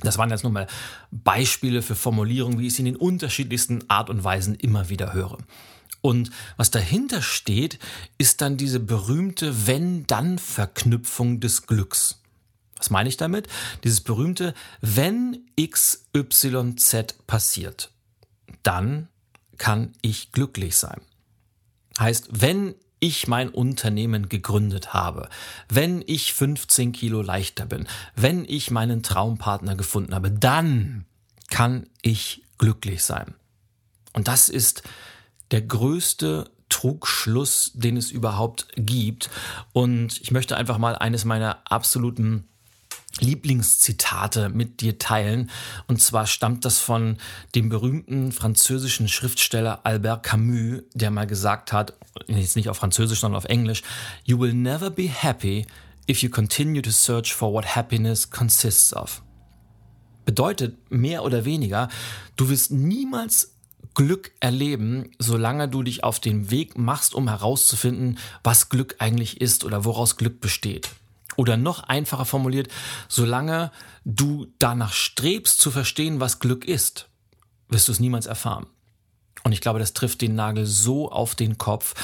Das 0.00 0.18
waren 0.18 0.30
jetzt 0.30 0.42
nur 0.42 0.52
mal 0.52 0.66
Beispiele 1.12 1.82
für 1.82 1.94
Formulierungen, 1.94 2.58
wie 2.58 2.66
ich 2.66 2.74
sie 2.74 2.82
in 2.82 2.86
den 2.86 2.96
unterschiedlichsten 2.96 3.88
Art 3.88 4.10
und 4.10 4.24
Weisen 4.24 4.56
immer 4.56 4.88
wieder 4.88 5.12
höre. 5.12 5.38
Und 6.00 6.30
was 6.56 6.70
dahinter 6.70 7.22
steht, 7.22 7.78
ist 8.18 8.40
dann 8.40 8.56
diese 8.56 8.80
berühmte 8.80 9.66
Wenn-Dann-Verknüpfung 9.66 11.40
des 11.40 11.66
Glücks. 11.66 12.22
Was 12.76 12.90
meine 12.90 13.08
ich 13.08 13.16
damit? 13.16 13.48
Dieses 13.82 14.00
berühmte 14.00 14.54
Wenn 14.80 15.44
XYZ 15.60 17.26
passiert, 17.26 17.90
dann 18.62 19.08
kann 19.58 19.92
ich 20.00 20.30
glücklich 20.30 20.76
sein. 20.76 21.00
Heißt, 21.98 22.28
wenn 22.30 22.76
ich 23.00 23.26
mein 23.28 23.48
Unternehmen 23.48 24.28
gegründet 24.28 24.92
habe, 24.94 25.28
wenn 25.68 26.02
ich 26.06 26.32
15 26.32 26.92
Kilo 26.92 27.22
leichter 27.22 27.66
bin, 27.66 27.86
wenn 28.14 28.44
ich 28.44 28.70
meinen 28.70 29.02
Traumpartner 29.02 29.76
gefunden 29.76 30.14
habe, 30.14 30.30
dann 30.30 31.04
kann 31.50 31.88
ich 32.02 32.44
glücklich 32.58 33.02
sein. 33.02 33.34
Und 34.12 34.28
das 34.28 34.48
ist 34.48 34.82
der 35.50 35.62
größte 35.62 36.50
Trugschluss, 36.68 37.72
den 37.74 37.96
es 37.96 38.10
überhaupt 38.10 38.68
gibt. 38.76 39.30
Und 39.72 40.20
ich 40.20 40.30
möchte 40.30 40.56
einfach 40.56 40.78
mal 40.78 40.96
eines 40.96 41.24
meiner 41.24 41.58
absoluten 41.64 42.44
Lieblingszitate 43.20 44.48
mit 44.48 44.80
dir 44.80 44.98
teilen. 44.98 45.50
Und 45.86 46.00
zwar 46.00 46.26
stammt 46.26 46.64
das 46.64 46.78
von 46.78 47.16
dem 47.54 47.68
berühmten 47.68 48.32
französischen 48.32 49.08
Schriftsteller 49.08 49.84
Albert 49.84 50.22
Camus, 50.22 50.82
der 50.94 51.10
mal 51.10 51.26
gesagt 51.26 51.72
hat, 51.72 51.94
jetzt 52.26 52.56
nicht 52.56 52.68
auf 52.68 52.76
Französisch, 52.76 53.20
sondern 53.20 53.38
auf 53.38 53.46
Englisch, 53.46 53.82
You 54.24 54.38
will 54.38 54.52
never 54.52 54.90
be 54.90 55.08
happy 55.08 55.66
if 56.08 56.22
you 56.22 56.30
continue 56.30 56.82
to 56.82 56.90
search 56.90 57.34
for 57.34 57.52
what 57.52 57.76
happiness 57.76 58.30
consists 58.30 58.94
of. 58.94 59.22
Bedeutet 60.24 60.76
mehr 60.90 61.24
oder 61.24 61.44
weniger, 61.44 61.88
du 62.36 62.50
wirst 62.50 62.70
niemals 62.70 63.57
Glück 63.98 64.30
erleben, 64.38 65.10
solange 65.18 65.68
du 65.68 65.82
dich 65.82 66.04
auf 66.04 66.20
den 66.20 66.52
Weg 66.52 66.78
machst, 66.78 67.16
um 67.16 67.26
herauszufinden, 67.26 68.20
was 68.44 68.68
Glück 68.68 68.94
eigentlich 69.00 69.40
ist 69.40 69.64
oder 69.64 69.84
woraus 69.84 70.16
Glück 70.16 70.40
besteht. 70.40 70.90
Oder 71.34 71.56
noch 71.56 71.82
einfacher 71.82 72.24
formuliert, 72.24 72.68
solange 73.08 73.72
du 74.04 74.46
danach 74.60 74.92
strebst 74.92 75.60
zu 75.60 75.72
verstehen, 75.72 76.20
was 76.20 76.38
Glück 76.38 76.64
ist, 76.64 77.08
wirst 77.68 77.88
du 77.88 77.92
es 77.92 77.98
niemals 77.98 78.26
erfahren. 78.26 78.68
Und 79.42 79.50
ich 79.50 79.60
glaube, 79.60 79.80
das 79.80 79.94
trifft 79.94 80.20
den 80.20 80.36
Nagel 80.36 80.64
so 80.64 81.10
auf 81.10 81.34
den 81.34 81.58
Kopf. 81.58 81.96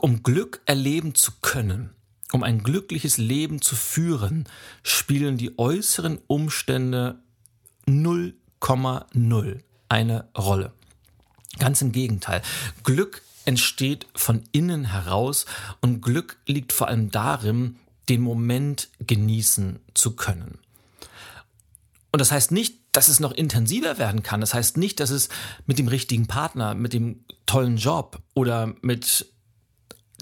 Um 0.00 0.22
Glück 0.22 0.60
erleben 0.66 1.16
zu 1.16 1.32
können, 1.40 1.96
um 2.30 2.44
ein 2.44 2.62
glückliches 2.62 3.18
Leben 3.18 3.60
zu 3.60 3.74
führen, 3.74 4.44
spielen 4.84 5.36
die 5.36 5.58
äußeren 5.58 6.20
Umstände 6.28 7.18
0,0 7.88 9.62
eine 9.88 10.28
Rolle. 10.36 10.72
Ganz 11.58 11.80
im 11.82 11.92
Gegenteil. 11.92 12.42
Glück 12.84 13.22
entsteht 13.44 14.06
von 14.14 14.42
innen 14.52 14.84
heraus 14.84 15.46
und 15.80 16.02
Glück 16.02 16.38
liegt 16.46 16.72
vor 16.72 16.88
allem 16.88 17.10
darin, 17.10 17.76
den 18.08 18.20
Moment 18.20 18.88
genießen 19.00 19.80
zu 19.94 20.16
können. 20.16 20.58
Und 22.12 22.20
das 22.20 22.32
heißt 22.32 22.52
nicht, 22.52 22.78
dass 22.92 23.08
es 23.08 23.20
noch 23.20 23.32
intensiver 23.32 23.98
werden 23.98 24.22
kann. 24.22 24.40
Das 24.40 24.54
heißt 24.54 24.76
nicht, 24.76 25.00
dass 25.00 25.10
es 25.10 25.28
mit 25.66 25.78
dem 25.78 25.88
richtigen 25.88 26.26
Partner, 26.26 26.74
mit 26.74 26.92
dem 26.92 27.24
tollen 27.44 27.76
Job 27.76 28.22
oder 28.34 28.74
mit 28.80 29.26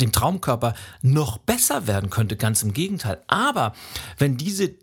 dem 0.00 0.10
Traumkörper 0.10 0.74
noch 1.02 1.38
besser 1.38 1.86
werden 1.86 2.10
könnte. 2.10 2.36
Ganz 2.36 2.62
im 2.62 2.72
Gegenteil. 2.72 3.22
Aber 3.28 3.74
wenn 4.18 4.36
diese 4.36 4.74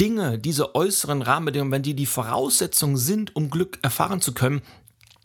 Dinge, 0.00 0.38
diese 0.38 0.74
äußeren 0.74 1.22
Rahmenbedingungen, 1.22 1.72
wenn 1.72 1.82
die 1.82 1.94
die 1.94 2.06
Voraussetzungen 2.06 2.96
sind, 2.96 3.34
um 3.36 3.50
Glück 3.50 3.78
erfahren 3.82 4.20
zu 4.20 4.32
können, 4.32 4.62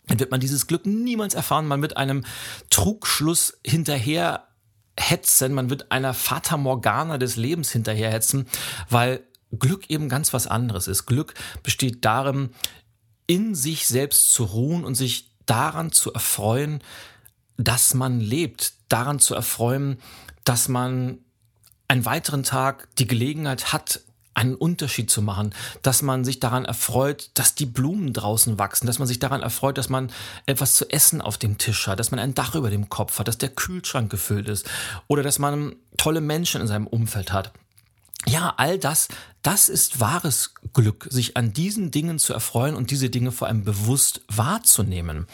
dann 0.06 0.20
wird 0.20 0.30
man 0.30 0.40
dieses 0.40 0.66
Glück 0.66 0.86
niemals 0.86 1.34
erfahren. 1.34 1.66
Man 1.66 1.82
wird 1.82 1.96
einem 1.96 2.24
Trugschluss 2.70 3.58
hinterher 3.64 4.48
hetzen, 4.98 5.54
man 5.54 5.70
wird 5.70 5.90
einer 5.90 6.14
Fata 6.14 6.56
Morgana 6.56 7.18
des 7.18 7.36
Lebens 7.36 7.70
hinterherhetzen, 7.70 8.46
weil 8.90 9.24
Glück 9.58 9.88
eben 9.90 10.08
ganz 10.08 10.32
was 10.32 10.46
anderes 10.46 10.88
ist. 10.88 11.06
Glück 11.06 11.34
besteht 11.62 12.04
darin, 12.04 12.50
in 13.26 13.54
sich 13.54 13.86
selbst 13.86 14.30
zu 14.30 14.44
ruhen 14.44 14.84
und 14.84 14.94
sich 14.94 15.30
daran 15.46 15.92
zu 15.92 16.12
erfreuen, 16.12 16.82
dass 17.56 17.94
man 17.94 18.20
lebt, 18.20 18.74
daran 18.88 19.20
zu 19.20 19.34
erfreuen, 19.34 19.98
dass 20.44 20.68
man 20.68 21.18
einen 21.88 22.04
weiteren 22.04 22.42
Tag 22.42 22.88
die 22.96 23.06
Gelegenheit 23.06 23.72
hat, 23.72 24.00
einen 24.34 24.54
Unterschied 24.54 25.10
zu 25.10 25.22
machen, 25.22 25.54
dass 25.82 26.02
man 26.02 26.24
sich 26.24 26.40
daran 26.40 26.64
erfreut, 26.64 27.30
dass 27.34 27.54
die 27.54 27.66
Blumen 27.66 28.12
draußen 28.12 28.58
wachsen, 28.58 28.86
dass 28.86 28.98
man 28.98 29.08
sich 29.08 29.18
daran 29.18 29.42
erfreut, 29.42 29.78
dass 29.78 29.88
man 29.88 30.10
etwas 30.46 30.74
zu 30.74 30.90
essen 30.90 31.20
auf 31.20 31.38
dem 31.38 31.58
Tisch 31.58 31.86
hat, 31.86 32.00
dass 32.00 32.10
man 32.10 32.20
ein 32.20 32.34
Dach 32.34 32.54
über 32.54 32.70
dem 32.70 32.88
Kopf 32.88 33.18
hat, 33.18 33.28
dass 33.28 33.38
der 33.38 33.50
Kühlschrank 33.50 34.10
gefüllt 34.10 34.48
ist 34.48 34.68
oder 35.06 35.22
dass 35.22 35.38
man 35.38 35.76
tolle 35.96 36.20
Menschen 36.20 36.60
in 36.60 36.66
seinem 36.66 36.86
Umfeld 36.86 37.32
hat. 37.32 37.52
Ja, 38.26 38.54
all 38.56 38.78
das, 38.78 39.08
das 39.42 39.68
ist 39.68 40.00
wahres 40.00 40.54
Glück, 40.72 41.06
sich 41.10 41.36
an 41.36 41.52
diesen 41.52 41.90
Dingen 41.90 42.18
zu 42.18 42.32
erfreuen 42.32 42.74
und 42.74 42.90
diese 42.90 43.10
Dinge 43.10 43.32
vor 43.32 43.48
allem 43.48 43.64
bewusst 43.64 44.22
wahrzunehmen. 44.28 45.26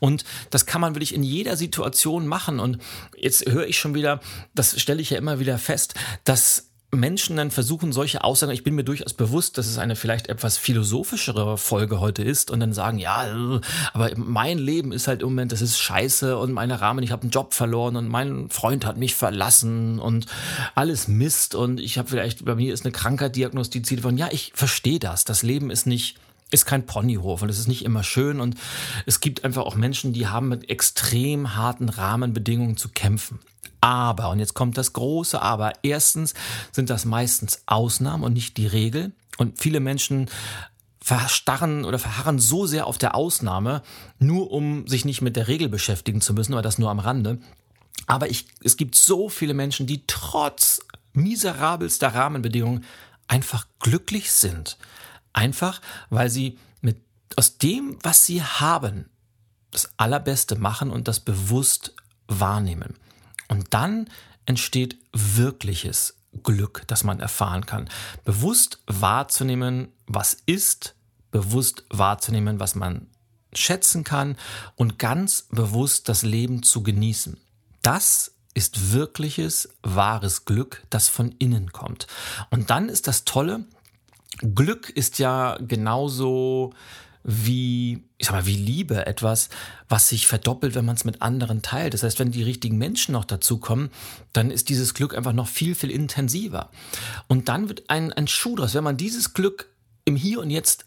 Und 0.00 0.24
das 0.50 0.66
kann 0.66 0.80
man 0.80 0.94
wirklich 0.94 1.14
in 1.14 1.22
jeder 1.22 1.56
Situation 1.56 2.26
machen. 2.26 2.58
Und 2.58 2.78
jetzt 3.16 3.48
höre 3.48 3.66
ich 3.66 3.78
schon 3.78 3.94
wieder, 3.94 4.20
das 4.54 4.80
stelle 4.80 5.00
ich 5.00 5.10
ja 5.10 5.18
immer 5.18 5.38
wieder 5.38 5.56
fest, 5.58 5.94
dass 6.24 6.71
Menschen 6.94 7.36
dann 7.36 7.50
versuchen, 7.50 7.90
solche 7.90 8.22
Aussagen, 8.22 8.52
ich 8.52 8.64
bin 8.64 8.74
mir 8.74 8.84
durchaus 8.84 9.14
bewusst, 9.14 9.56
dass 9.56 9.66
es 9.66 9.78
eine 9.78 9.96
vielleicht 9.96 10.28
etwas 10.28 10.58
philosophischere 10.58 11.56
Folge 11.56 12.00
heute 12.00 12.22
ist 12.22 12.50
und 12.50 12.60
dann 12.60 12.74
sagen, 12.74 12.98
ja, 12.98 13.60
aber 13.94 14.10
mein 14.16 14.58
Leben 14.58 14.92
ist 14.92 15.08
halt 15.08 15.22
im 15.22 15.28
Moment, 15.28 15.52
das 15.52 15.62
ist 15.62 15.78
scheiße 15.78 16.36
und 16.36 16.52
meine 16.52 16.82
Rahmen, 16.82 17.02
ich 17.02 17.10
habe 17.10 17.22
einen 17.22 17.30
Job 17.30 17.54
verloren 17.54 17.96
und 17.96 18.08
mein 18.08 18.50
Freund 18.50 18.84
hat 18.84 18.98
mich 18.98 19.14
verlassen 19.14 19.98
und 19.98 20.26
alles 20.74 21.08
Mist 21.08 21.54
und 21.54 21.80
ich 21.80 21.96
habe 21.96 22.10
vielleicht, 22.10 22.44
bei 22.44 22.54
mir 22.56 22.74
ist 22.74 22.84
eine 22.84 22.92
Krankheit 22.92 23.36
diagnostiziert 23.36 24.04
worden. 24.04 24.18
Ja, 24.18 24.28
ich 24.30 24.52
verstehe 24.54 24.98
das. 24.98 25.24
Das 25.24 25.42
Leben 25.42 25.70
ist 25.70 25.86
nicht 25.86 26.16
ist 26.50 26.66
kein 26.66 26.84
Ponyhof 26.84 27.40
und 27.40 27.48
es 27.48 27.58
ist 27.58 27.68
nicht 27.68 27.82
immer 27.82 28.02
schön 28.02 28.38
und 28.38 28.56
es 29.06 29.20
gibt 29.20 29.42
einfach 29.42 29.62
auch 29.62 29.74
Menschen, 29.74 30.12
die 30.12 30.26
haben 30.26 30.48
mit 30.48 30.68
extrem 30.68 31.56
harten 31.56 31.88
Rahmenbedingungen 31.88 32.76
zu 32.76 32.90
kämpfen. 32.90 33.38
Aber, 33.82 34.30
und 34.30 34.38
jetzt 34.38 34.54
kommt 34.54 34.78
das 34.78 34.92
große 34.92 35.42
Aber, 35.42 35.72
erstens 35.82 36.34
sind 36.70 36.88
das 36.88 37.04
meistens 37.04 37.62
Ausnahmen 37.66 38.22
und 38.22 38.32
nicht 38.32 38.56
die 38.56 38.68
Regel. 38.68 39.12
Und 39.38 39.58
viele 39.58 39.80
Menschen 39.80 40.30
verstarren 41.02 41.84
oder 41.84 41.98
verharren 41.98 42.38
so 42.38 42.64
sehr 42.64 42.86
auf 42.86 42.96
der 42.96 43.16
Ausnahme, 43.16 43.82
nur 44.20 44.52
um 44.52 44.86
sich 44.86 45.04
nicht 45.04 45.20
mit 45.20 45.34
der 45.34 45.48
Regel 45.48 45.68
beschäftigen 45.68 46.20
zu 46.20 46.32
müssen, 46.32 46.52
aber 46.52 46.62
das 46.62 46.78
nur 46.78 46.90
am 46.90 47.00
Rande. 47.00 47.40
Aber 48.06 48.30
ich, 48.30 48.46
es 48.62 48.76
gibt 48.76 48.94
so 48.94 49.28
viele 49.28 49.52
Menschen, 49.52 49.88
die 49.88 50.04
trotz 50.06 50.80
miserabelster 51.12 52.14
Rahmenbedingungen 52.14 52.84
einfach 53.26 53.66
glücklich 53.80 54.30
sind. 54.30 54.78
Einfach, 55.32 55.80
weil 56.08 56.30
sie 56.30 56.56
mit, 56.82 56.98
aus 57.36 57.58
dem, 57.58 57.98
was 58.02 58.26
sie 58.26 58.44
haben, 58.44 59.06
das 59.72 59.90
Allerbeste 59.96 60.54
machen 60.54 60.90
und 60.90 61.08
das 61.08 61.18
bewusst 61.18 61.96
wahrnehmen. 62.28 62.94
Und 63.52 63.74
dann 63.74 64.08
entsteht 64.46 64.96
wirkliches 65.12 66.16
Glück, 66.42 66.84
das 66.86 67.04
man 67.04 67.20
erfahren 67.20 67.66
kann. 67.66 67.90
Bewusst 68.24 68.78
wahrzunehmen, 68.86 69.88
was 70.06 70.38
ist, 70.46 70.94
bewusst 71.30 71.84
wahrzunehmen, 71.90 72.60
was 72.60 72.74
man 72.74 73.08
schätzen 73.52 74.04
kann 74.04 74.38
und 74.74 74.98
ganz 74.98 75.48
bewusst 75.50 76.08
das 76.08 76.22
Leben 76.22 76.62
zu 76.62 76.82
genießen. 76.82 77.38
Das 77.82 78.32
ist 78.54 78.92
wirkliches, 78.92 79.68
wahres 79.82 80.46
Glück, 80.46 80.82
das 80.88 81.10
von 81.10 81.32
innen 81.32 81.72
kommt. 81.72 82.06
Und 82.48 82.70
dann 82.70 82.88
ist 82.88 83.06
das 83.06 83.26
Tolle, 83.26 83.66
Glück 84.38 84.88
ist 84.88 85.18
ja 85.18 85.58
genauso 85.60 86.72
wie, 87.24 88.04
ich 88.18 88.26
sag 88.26 88.34
mal, 88.34 88.46
wie 88.46 88.56
Liebe 88.56 89.06
etwas, 89.06 89.48
was 89.88 90.08
sich 90.08 90.26
verdoppelt, 90.26 90.74
wenn 90.74 90.84
man 90.84 90.96
es 90.96 91.04
mit 91.04 91.22
anderen 91.22 91.62
teilt. 91.62 91.94
Das 91.94 92.02
heißt, 92.02 92.18
wenn 92.18 92.32
die 92.32 92.42
richtigen 92.42 92.78
Menschen 92.78 93.12
noch 93.12 93.24
dazukommen, 93.24 93.90
dann 94.32 94.50
ist 94.50 94.68
dieses 94.68 94.94
Glück 94.94 95.16
einfach 95.16 95.32
noch 95.32 95.48
viel, 95.48 95.74
viel 95.74 95.90
intensiver. 95.90 96.70
Und 97.28 97.48
dann 97.48 97.68
wird 97.68 97.88
ein, 97.88 98.12
ein 98.12 98.26
Schuh 98.26 98.56
draus. 98.56 98.74
Wenn 98.74 98.84
man 98.84 98.96
dieses 98.96 99.34
Glück 99.34 99.68
im 100.04 100.16
Hier 100.16 100.40
und 100.40 100.50
Jetzt 100.50 100.86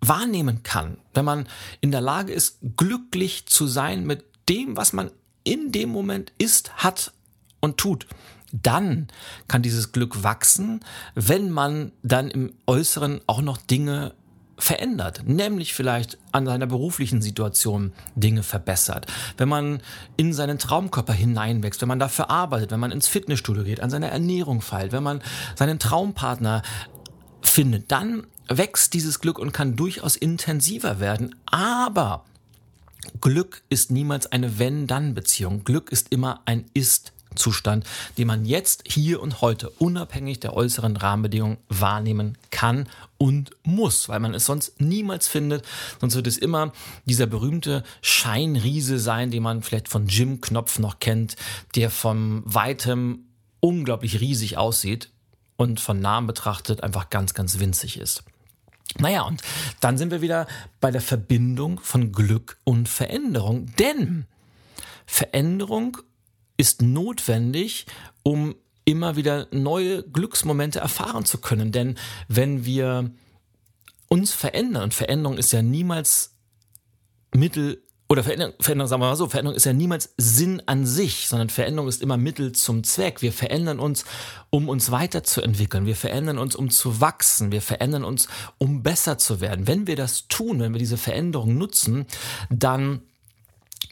wahrnehmen 0.00 0.62
kann, 0.62 0.98
wenn 1.14 1.24
man 1.24 1.48
in 1.80 1.90
der 1.90 2.00
Lage 2.00 2.32
ist, 2.32 2.58
glücklich 2.76 3.46
zu 3.46 3.66
sein 3.66 4.06
mit 4.06 4.24
dem, 4.48 4.76
was 4.76 4.92
man 4.92 5.10
in 5.44 5.72
dem 5.72 5.90
Moment 5.90 6.32
ist, 6.38 6.72
hat 6.76 7.12
und 7.60 7.76
tut, 7.76 8.06
dann 8.52 9.08
kann 9.48 9.62
dieses 9.62 9.92
Glück 9.92 10.22
wachsen, 10.22 10.80
wenn 11.14 11.50
man 11.50 11.92
dann 12.02 12.30
im 12.30 12.52
Äußeren 12.66 13.20
auch 13.26 13.42
noch 13.42 13.58
Dinge 13.58 14.12
verändert, 14.60 15.22
nämlich 15.26 15.74
vielleicht 15.74 16.18
an 16.32 16.46
seiner 16.46 16.66
beruflichen 16.66 17.22
Situation 17.22 17.92
Dinge 18.14 18.42
verbessert, 18.42 19.06
wenn 19.36 19.48
man 19.48 19.82
in 20.16 20.32
seinen 20.32 20.58
Traumkörper 20.58 21.12
hineinwächst, 21.12 21.80
wenn 21.80 21.88
man 21.88 21.98
dafür 21.98 22.30
arbeitet, 22.30 22.70
wenn 22.70 22.80
man 22.80 22.92
ins 22.92 23.08
Fitnessstudio 23.08 23.64
geht, 23.64 23.80
an 23.80 23.90
seiner 23.90 24.08
Ernährung 24.08 24.60
feilt, 24.60 24.92
wenn 24.92 25.02
man 25.02 25.22
seinen 25.56 25.78
Traumpartner 25.78 26.62
findet, 27.42 27.90
dann 27.90 28.26
wächst 28.48 28.94
dieses 28.94 29.20
Glück 29.20 29.38
und 29.38 29.52
kann 29.52 29.76
durchaus 29.76 30.16
intensiver 30.16 31.00
werden, 31.00 31.34
aber 31.46 32.24
Glück 33.20 33.62
ist 33.68 33.90
niemals 33.90 34.30
eine 34.30 34.58
Wenn-Dann-Beziehung. 34.58 35.64
Glück 35.64 35.90
ist 35.90 36.08
immer 36.10 36.40
ein 36.44 36.66
Ist. 36.74 37.12
Zustand, 37.34 37.84
den 38.18 38.26
man 38.26 38.44
jetzt, 38.44 38.84
hier 38.86 39.20
und 39.20 39.40
heute, 39.40 39.70
unabhängig 39.70 40.40
der 40.40 40.54
äußeren 40.54 40.96
Rahmenbedingungen 40.96 41.58
wahrnehmen 41.68 42.36
kann 42.50 42.88
und 43.18 43.50
muss, 43.62 44.08
weil 44.08 44.20
man 44.20 44.34
es 44.34 44.46
sonst 44.46 44.80
niemals 44.80 45.28
findet. 45.28 45.64
Sonst 46.00 46.14
wird 46.14 46.26
es 46.26 46.38
immer 46.38 46.72
dieser 47.04 47.26
berühmte 47.26 47.84
Scheinriese 48.02 48.98
sein, 48.98 49.30
den 49.30 49.42
man 49.42 49.62
vielleicht 49.62 49.88
von 49.88 50.06
Jim 50.06 50.40
Knopf 50.40 50.78
noch 50.78 50.98
kennt, 50.98 51.36
der 51.74 51.90
von 51.90 52.42
weitem 52.44 53.26
unglaublich 53.60 54.20
riesig 54.20 54.56
aussieht 54.56 55.10
und 55.56 55.80
von 55.80 56.00
nahem 56.00 56.26
betrachtet 56.26 56.82
einfach 56.82 57.10
ganz, 57.10 57.34
ganz 57.34 57.58
winzig 57.58 57.98
ist. 57.98 58.24
Naja, 58.98 59.22
und 59.22 59.42
dann 59.80 59.98
sind 59.98 60.10
wir 60.10 60.20
wieder 60.20 60.46
bei 60.80 60.90
der 60.90 61.00
Verbindung 61.00 61.78
von 61.80 62.12
Glück 62.12 62.56
und 62.64 62.88
Veränderung, 62.88 63.66
denn 63.78 64.26
Veränderung 65.06 65.98
ist 66.60 66.82
notwendig, 66.82 67.86
um 68.22 68.54
immer 68.84 69.16
wieder 69.16 69.46
neue 69.50 70.02
Glücksmomente 70.02 70.78
erfahren 70.78 71.24
zu 71.24 71.38
können. 71.38 71.72
Denn 71.72 71.96
wenn 72.28 72.66
wir 72.66 73.10
uns 74.08 74.32
verändern, 74.32 74.84
und 74.84 74.94
Veränderung 74.94 75.38
ist 75.38 75.52
ja 75.52 75.62
niemals 75.62 76.36
Mittel 77.34 77.82
oder 78.10 78.24
Veränderung, 78.24 78.54
Veränderung, 78.60 78.88
sagen 78.88 79.00
wir 79.00 79.08
mal 79.08 79.16
so, 79.16 79.28
Veränderung 79.28 79.56
ist 79.56 79.64
ja 79.64 79.72
niemals 79.72 80.12
Sinn 80.18 80.62
an 80.66 80.84
sich, 80.84 81.28
sondern 81.28 81.48
Veränderung 81.48 81.88
ist 81.88 82.02
immer 82.02 82.18
Mittel 82.18 82.52
zum 82.52 82.84
Zweck. 82.84 83.22
Wir 83.22 83.32
verändern 83.32 83.78
uns, 83.78 84.04
um 84.50 84.68
uns 84.68 84.90
weiterzuentwickeln. 84.90 85.86
Wir 85.86 85.96
verändern 85.96 86.36
uns, 86.36 86.54
um 86.56 86.68
zu 86.68 87.00
wachsen. 87.00 87.52
Wir 87.52 87.62
verändern 87.62 88.04
uns, 88.04 88.28
um 88.58 88.82
besser 88.82 89.16
zu 89.16 89.40
werden. 89.40 89.66
Wenn 89.66 89.86
wir 89.86 89.96
das 89.96 90.28
tun, 90.28 90.60
wenn 90.60 90.74
wir 90.74 90.78
diese 90.78 90.98
Veränderung 90.98 91.56
nutzen, 91.56 92.04
dann 92.50 93.00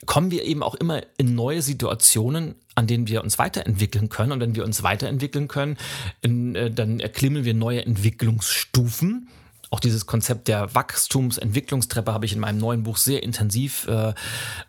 kommen 0.07 0.31
wir 0.31 0.45
eben 0.45 0.63
auch 0.63 0.75
immer 0.75 1.03
in 1.17 1.35
neue 1.35 1.63
Situationen, 1.63 2.55
an 2.75 2.87
denen 2.87 3.09
wir 3.09 3.23
uns 3.23 3.39
weiterentwickeln 3.39 4.09
können. 4.09 4.33
Und 4.33 4.41
wenn 4.41 4.55
wir 4.55 4.65
uns 4.65 4.83
weiterentwickeln 4.83 5.49
können, 5.49 5.77
in, 6.23 6.55
äh, 6.55 6.71
dann 6.71 7.01
erklimmen 7.01 7.45
wir 7.45 7.55
neue 7.55 7.85
Entwicklungsstufen. 7.85 9.29
Auch 9.71 9.81
dieses 9.81 10.07
Konzept 10.07 10.49
der 10.49 10.75
Wachstumsentwicklungstreppe 10.75 12.15
habe 12.15 12.25
ich 12.25 12.33
in 12.33 12.41
meinem 12.41 12.59
neuen 12.59 12.85
Buch 12.85 12.97
sehr 12.97 13.23
intensiv 13.23 13.87
äh, 13.87 14.15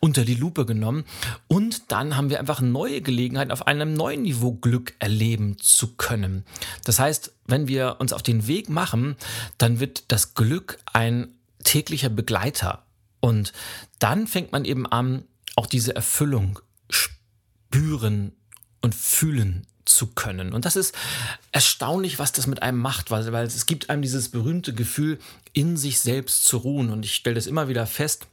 unter 0.01 0.25
die 0.25 0.35
Lupe 0.35 0.65
genommen. 0.65 1.05
Und 1.47 1.91
dann 1.91 2.17
haben 2.17 2.29
wir 2.29 2.39
einfach 2.39 2.59
neue 2.59 3.01
Gelegenheiten, 3.01 3.51
auf 3.51 3.65
einem 3.65 3.93
neuen 3.93 4.23
Niveau 4.23 4.51
Glück 4.51 4.95
erleben 4.99 5.57
zu 5.57 5.95
können. 5.95 6.43
Das 6.83 6.99
heißt, 6.99 7.33
wenn 7.45 7.69
wir 7.69 7.97
uns 7.99 8.11
auf 8.11 8.23
den 8.23 8.47
Weg 8.47 8.69
machen, 8.69 9.15
dann 9.57 9.79
wird 9.79 10.11
das 10.11 10.33
Glück 10.33 10.79
ein 10.91 11.29
täglicher 11.63 12.09
Begleiter. 12.09 12.83
Und 13.19 13.53
dann 13.99 14.27
fängt 14.27 14.51
man 14.51 14.65
eben 14.65 14.87
an, 14.87 15.23
auch 15.55 15.65
diese 15.65 15.95
Erfüllung 15.95 16.59
spüren 16.89 18.31
und 18.81 18.95
fühlen 18.95 19.67
zu 19.85 20.07
können. 20.07 20.53
Und 20.53 20.65
das 20.65 20.75
ist 20.75 20.95
erstaunlich, 21.51 22.19
was 22.19 22.31
das 22.31 22.47
mit 22.47 22.61
einem 22.61 22.77
macht, 22.77 23.11
weil, 23.11 23.31
weil 23.31 23.45
es 23.45 23.65
gibt 23.65 23.89
einem 23.89 24.01
dieses 24.01 24.29
berühmte 24.29 24.73
Gefühl, 24.73 25.19
in 25.53 25.77
sich 25.77 25.99
selbst 25.99 26.45
zu 26.45 26.57
ruhen. 26.57 26.91
Und 26.91 27.03
ich 27.03 27.15
stelle 27.15 27.35
das 27.35 27.47
immer 27.47 27.67
wieder 27.67 27.87
fest, 27.87 28.27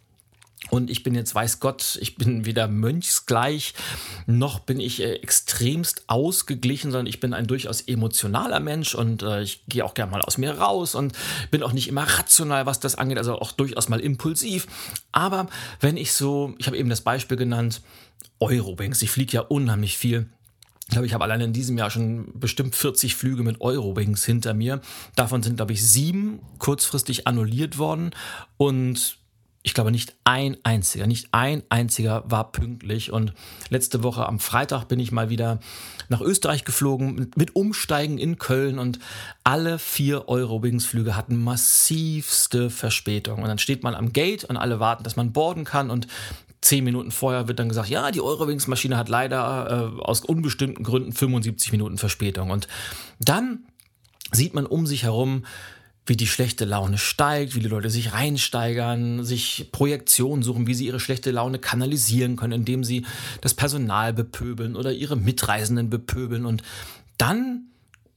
und 0.70 0.90
ich 0.90 1.02
bin 1.02 1.14
jetzt, 1.14 1.34
weiß 1.34 1.60
Gott, 1.60 1.98
ich 2.00 2.16
bin 2.16 2.44
weder 2.44 2.66
mönchsgleich, 2.66 3.74
noch 4.26 4.60
bin 4.60 4.80
ich 4.80 5.00
äh, 5.00 5.14
extremst 5.14 6.04
ausgeglichen, 6.08 6.90
sondern 6.90 7.06
ich 7.06 7.20
bin 7.20 7.34
ein 7.34 7.46
durchaus 7.46 7.82
emotionaler 7.82 8.60
Mensch 8.60 8.94
und 8.94 9.22
äh, 9.22 9.42
ich 9.42 9.64
gehe 9.68 9.84
auch 9.84 9.94
gerne 9.94 10.10
mal 10.10 10.22
aus 10.22 10.38
mir 10.38 10.58
raus 10.58 10.94
und 10.94 11.12
bin 11.50 11.62
auch 11.62 11.72
nicht 11.72 11.88
immer 11.88 12.02
rational, 12.02 12.66
was 12.66 12.80
das 12.80 12.96
angeht, 12.96 13.18
also 13.18 13.38
auch 13.38 13.52
durchaus 13.52 13.88
mal 13.88 14.00
impulsiv. 14.00 14.66
Aber 15.12 15.46
wenn 15.80 15.96
ich 15.96 16.12
so, 16.12 16.54
ich 16.58 16.66
habe 16.66 16.76
eben 16.76 16.90
das 16.90 17.00
Beispiel 17.00 17.36
genannt, 17.36 17.80
Eurowings, 18.40 19.02
ich 19.02 19.10
fliege 19.10 19.34
ja 19.34 19.40
unheimlich 19.42 19.96
viel. 19.96 20.28
Ich 20.88 20.92
glaube, 20.92 21.06
ich 21.06 21.14
habe 21.14 21.24
allein 21.24 21.40
in 21.40 21.52
diesem 21.52 21.76
Jahr 21.78 21.90
schon 21.90 22.38
bestimmt 22.38 22.76
40 22.76 23.16
Flüge 23.16 23.42
mit 23.42 23.60
Eurowings 23.60 24.24
hinter 24.24 24.54
mir. 24.54 24.80
Davon 25.16 25.42
sind, 25.42 25.56
glaube 25.56 25.72
ich, 25.72 25.84
sieben 25.84 26.40
kurzfristig 26.58 27.26
annulliert 27.26 27.78
worden 27.78 28.10
und 28.56 29.18
ich 29.66 29.74
glaube 29.74 29.90
nicht 29.90 30.14
ein 30.22 30.56
einziger, 30.62 31.08
nicht 31.08 31.26
ein 31.32 31.64
einziger 31.70 32.22
war 32.28 32.52
pünktlich. 32.52 33.10
Und 33.10 33.32
letzte 33.68 34.04
Woche 34.04 34.24
am 34.24 34.38
Freitag 34.38 34.84
bin 34.84 35.00
ich 35.00 35.10
mal 35.10 35.28
wieder 35.28 35.58
nach 36.08 36.20
Österreich 36.20 36.64
geflogen 36.64 37.32
mit 37.34 37.56
Umsteigen 37.56 38.16
in 38.16 38.38
Köln 38.38 38.78
und 38.78 39.00
alle 39.42 39.80
vier 39.80 40.28
Eurowings-Flüge 40.28 41.16
hatten 41.16 41.42
massivste 41.42 42.70
Verspätung. 42.70 43.42
Und 43.42 43.48
dann 43.48 43.58
steht 43.58 43.82
man 43.82 43.96
am 43.96 44.12
Gate 44.12 44.44
und 44.44 44.56
alle 44.56 44.78
warten, 44.78 45.02
dass 45.02 45.16
man 45.16 45.32
boarden 45.32 45.64
kann 45.64 45.90
und 45.90 46.06
zehn 46.60 46.84
Minuten 46.84 47.10
vorher 47.10 47.48
wird 47.48 47.58
dann 47.58 47.68
gesagt, 47.68 47.88
ja, 47.88 48.12
die 48.12 48.20
Eurowings-Maschine 48.20 48.96
hat 48.96 49.08
leider 49.08 49.92
äh, 49.98 50.00
aus 50.00 50.20
unbestimmten 50.20 50.84
Gründen 50.84 51.10
75 51.10 51.72
Minuten 51.72 51.98
Verspätung. 51.98 52.50
Und 52.50 52.68
dann 53.18 53.64
sieht 54.30 54.54
man 54.54 54.64
um 54.64 54.86
sich 54.86 55.02
herum, 55.02 55.42
wie 56.06 56.16
die 56.16 56.26
schlechte 56.26 56.64
Laune 56.64 56.98
steigt, 56.98 57.54
wie 57.54 57.60
die 57.60 57.68
Leute 57.68 57.90
sich 57.90 58.12
reinsteigern, 58.12 59.24
sich 59.24 59.68
Projektionen 59.72 60.42
suchen, 60.44 60.66
wie 60.66 60.74
sie 60.74 60.86
ihre 60.86 61.00
schlechte 61.00 61.32
Laune 61.32 61.58
kanalisieren 61.58 62.36
können, 62.36 62.52
indem 62.52 62.84
sie 62.84 63.04
das 63.40 63.54
Personal 63.54 64.12
bepöbeln 64.12 64.76
oder 64.76 64.92
ihre 64.92 65.16
Mitreisenden 65.16 65.90
bepöbeln. 65.90 66.46
Und 66.46 66.62
dann 67.18 67.66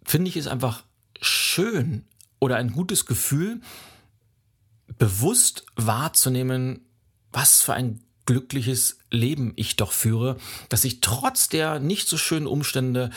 finde 0.06 0.30
ich 0.30 0.38
es 0.38 0.48
einfach 0.48 0.84
schön 1.20 2.06
oder 2.40 2.58
ein 2.58 2.72
gutes 2.72 3.08
Gefühl, 3.08 3.60
bewusst 4.98 5.66
wahrzunehmen, 5.76 6.82
was 7.32 7.62
für 7.62 7.74
ein 7.74 8.02
glückliches 8.26 9.00
Leben 9.10 9.54
ich 9.56 9.76
doch 9.76 9.92
führe, 9.92 10.38
dass 10.70 10.84
ich 10.84 11.02
trotz 11.02 11.50
der 11.50 11.80
nicht 11.80 12.08
so 12.08 12.18
schönen 12.18 12.46
Umstände 12.46 13.10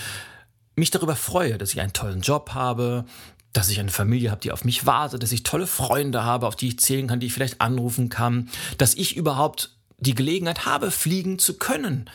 mich 0.74 0.90
darüber 0.90 1.16
freue, 1.16 1.58
dass 1.58 1.74
ich 1.74 1.80
einen 1.80 1.92
tollen 1.92 2.22
Job 2.22 2.54
habe, 2.54 3.04
dass 3.52 3.68
ich 3.68 3.80
eine 3.80 3.90
Familie 3.90 4.30
habe, 4.30 4.40
die 4.40 4.52
auf 4.52 4.64
mich 4.64 4.86
wartet, 4.86 5.22
dass 5.22 5.32
ich 5.32 5.42
tolle 5.42 5.66
Freunde 5.66 6.24
habe, 6.24 6.46
auf 6.46 6.56
die 6.56 6.68
ich 6.68 6.78
zählen 6.78 7.06
kann, 7.06 7.20
die 7.20 7.26
ich 7.26 7.34
vielleicht 7.34 7.60
anrufen 7.60 8.08
kann, 8.08 8.48
dass 8.78 8.94
ich 8.94 9.16
überhaupt 9.16 9.76
die 9.98 10.14
Gelegenheit 10.14 10.66
habe, 10.66 10.90
fliegen 10.90 11.38
zu 11.38 11.58
können. 11.58 12.08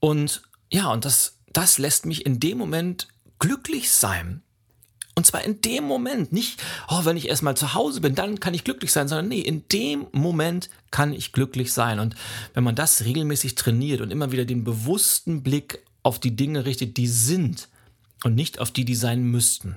Und 0.00 0.42
ja, 0.70 0.90
und 0.92 1.04
das, 1.04 1.38
das 1.52 1.78
lässt 1.78 2.06
mich 2.06 2.26
in 2.26 2.40
dem 2.40 2.58
Moment 2.58 3.08
glücklich 3.38 3.90
sein. 3.90 4.42
Und 5.14 5.26
zwar 5.26 5.44
in 5.44 5.60
dem 5.60 5.84
Moment, 5.84 6.32
nicht, 6.32 6.62
oh, 6.88 7.04
wenn 7.04 7.18
ich 7.18 7.28
erstmal 7.28 7.56
zu 7.56 7.74
Hause 7.74 8.00
bin, 8.00 8.14
dann 8.14 8.40
kann 8.40 8.54
ich 8.54 8.64
glücklich 8.64 8.92
sein, 8.92 9.08
sondern 9.08 9.28
nee, 9.28 9.40
in 9.40 9.68
dem 9.68 10.06
Moment 10.12 10.70
kann 10.90 11.12
ich 11.12 11.32
glücklich 11.32 11.72
sein. 11.72 12.00
Und 12.00 12.14
wenn 12.54 12.64
man 12.64 12.74
das 12.74 13.04
regelmäßig 13.04 13.54
trainiert 13.54 14.00
und 14.00 14.10
immer 14.10 14.32
wieder 14.32 14.46
den 14.46 14.64
bewussten 14.64 15.42
Blick 15.42 15.84
auf 16.02 16.18
die 16.18 16.34
Dinge 16.34 16.64
richtet, 16.64 16.96
die 16.96 17.08
sind 17.08 17.68
und 18.24 18.34
nicht 18.34 18.58
auf 18.58 18.70
die, 18.70 18.86
die 18.86 18.94
sein 18.94 19.22
müssten, 19.22 19.76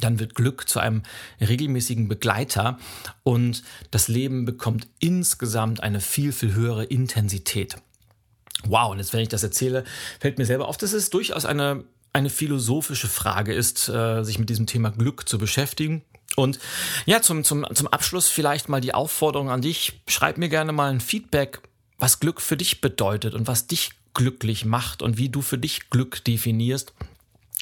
dann 0.00 0.18
wird 0.18 0.34
Glück 0.34 0.68
zu 0.68 0.78
einem 0.78 1.02
regelmäßigen 1.40 2.08
Begleiter 2.08 2.78
und 3.22 3.62
das 3.90 4.08
Leben 4.08 4.44
bekommt 4.44 4.88
insgesamt 4.98 5.82
eine 5.82 6.00
viel, 6.00 6.32
viel 6.32 6.54
höhere 6.54 6.84
Intensität. 6.84 7.76
Wow, 8.64 8.90
und 8.90 8.98
jetzt, 8.98 9.12
wenn 9.12 9.20
ich 9.20 9.28
das 9.28 9.42
erzähle, 9.42 9.84
fällt 10.20 10.38
mir 10.38 10.46
selber 10.46 10.68
auf, 10.68 10.76
dass 10.76 10.92
es 10.92 11.10
durchaus 11.10 11.44
eine, 11.44 11.84
eine 12.12 12.30
philosophische 12.30 13.08
Frage 13.08 13.54
ist, 13.54 13.88
äh, 13.88 14.22
sich 14.22 14.38
mit 14.38 14.50
diesem 14.50 14.66
Thema 14.66 14.90
Glück 14.90 15.28
zu 15.28 15.38
beschäftigen. 15.38 16.02
Und 16.34 16.58
ja, 17.06 17.22
zum, 17.22 17.44
zum, 17.44 17.66
zum 17.74 17.86
Abschluss 17.88 18.28
vielleicht 18.28 18.68
mal 18.68 18.80
die 18.80 18.94
Aufforderung 18.94 19.50
an 19.50 19.62
dich. 19.62 20.00
Schreib 20.08 20.36
mir 20.36 20.48
gerne 20.48 20.72
mal 20.72 20.90
ein 20.90 21.00
Feedback, 21.00 21.60
was 21.98 22.20
Glück 22.20 22.40
für 22.40 22.56
dich 22.56 22.80
bedeutet 22.80 23.34
und 23.34 23.46
was 23.46 23.66
dich 23.66 23.92
glücklich 24.12 24.64
macht 24.64 25.02
und 25.02 25.18
wie 25.18 25.28
du 25.28 25.42
für 25.42 25.58
dich 25.58 25.90
Glück 25.90 26.24
definierst 26.24 26.94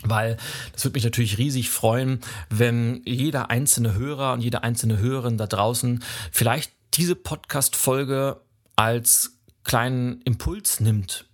weil 0.05 0.37
das 0.73 0.85
würde 0.85 0.97
mich 0.97 1.05
natürlich 1.05 1.39
riesig 1.39 1.71
freuen, 1.71 2.21
wenn 2.51 3.03
jeder 3.05 3.51
einzelne 3.51 3.95
Hörer 3.95 4.33
und 4.33 4.41
jede 4.41 4.63
einzelne 4.63 4.99
Hörerin 4.99 5.39
da 5.39 5.47
draußen 5.47 6.03
vielleicht 6.31 6.73
diese 6.95 7.17
Podcast-Folge 7.17 8.41
als 8.77 9.39
kleinen 9.65 10.21
Impuls 10.23 10.81
nimmt, 10.81 11.27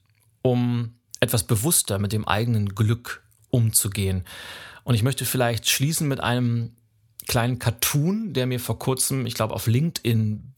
um 0.42 0.94
etwas 1.20 1.44
bewusster 1.44 1.98
mit 1.98 2.12
dem 2.12 2.26
eigenen 2.26 2.74
Glück 2.74 3.22
umzugehen. 3.50 4.24
Und 4.84 4.94
ich 4.94 5.02
möchte 5.02 5.24
vielleicht 5.24 5.68
schließen 5.68 6.08
mit 6.08 6.20
einem 6.20 6.72
kleinen 7.26 7.58
Cartoon, 7.58 8.32
der 8.32 8.46
mir 8.46 8.58
vor 8.58 8.78
kurzem, 8.78 9.26
ich 9.26 9.34
glaube, 9.34 9.54
auf 9.54 9.66
LinkedIn 9.66 10.54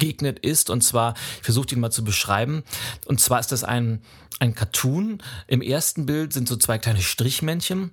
begegnet 0.00 0.38
ist. 0.40 0.70
Und 0.70 0.82
zwar, 0.82 1.14
ich 1.38 1.44
versuche 1.44 1.74
ihn 1.74 1.80
mal 1.80 1.92
zu 1.92 2.02
beschreiben. 2.02 2.64
Und 3.06 3.20
zwar 3.20 3.38
ist 3.38 3.52
das 3.52 3.62
ein, 3.62 4.02
ein 4.40 4.54
Cartoon. 4.54 5.22
Im 5.46 5.62
ersten 5.62 6.06
Bild 6.06 6.32
sind 6.32 6.48
so 6.48 6.56
zwei 6.56 6.78
kleine 6.78 7.02
Strichmännchen. 7.02 7.92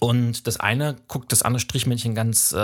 Und 0.00 0.46
das 0.46 0.58
eine 0.58 0.96
guckt 1.08 1.32
das 1.32 1.42
andere 1.42 1.60
Strichmännchen 1.60 2.14
ganz 2.14 2.52
äh, 2.52 2.56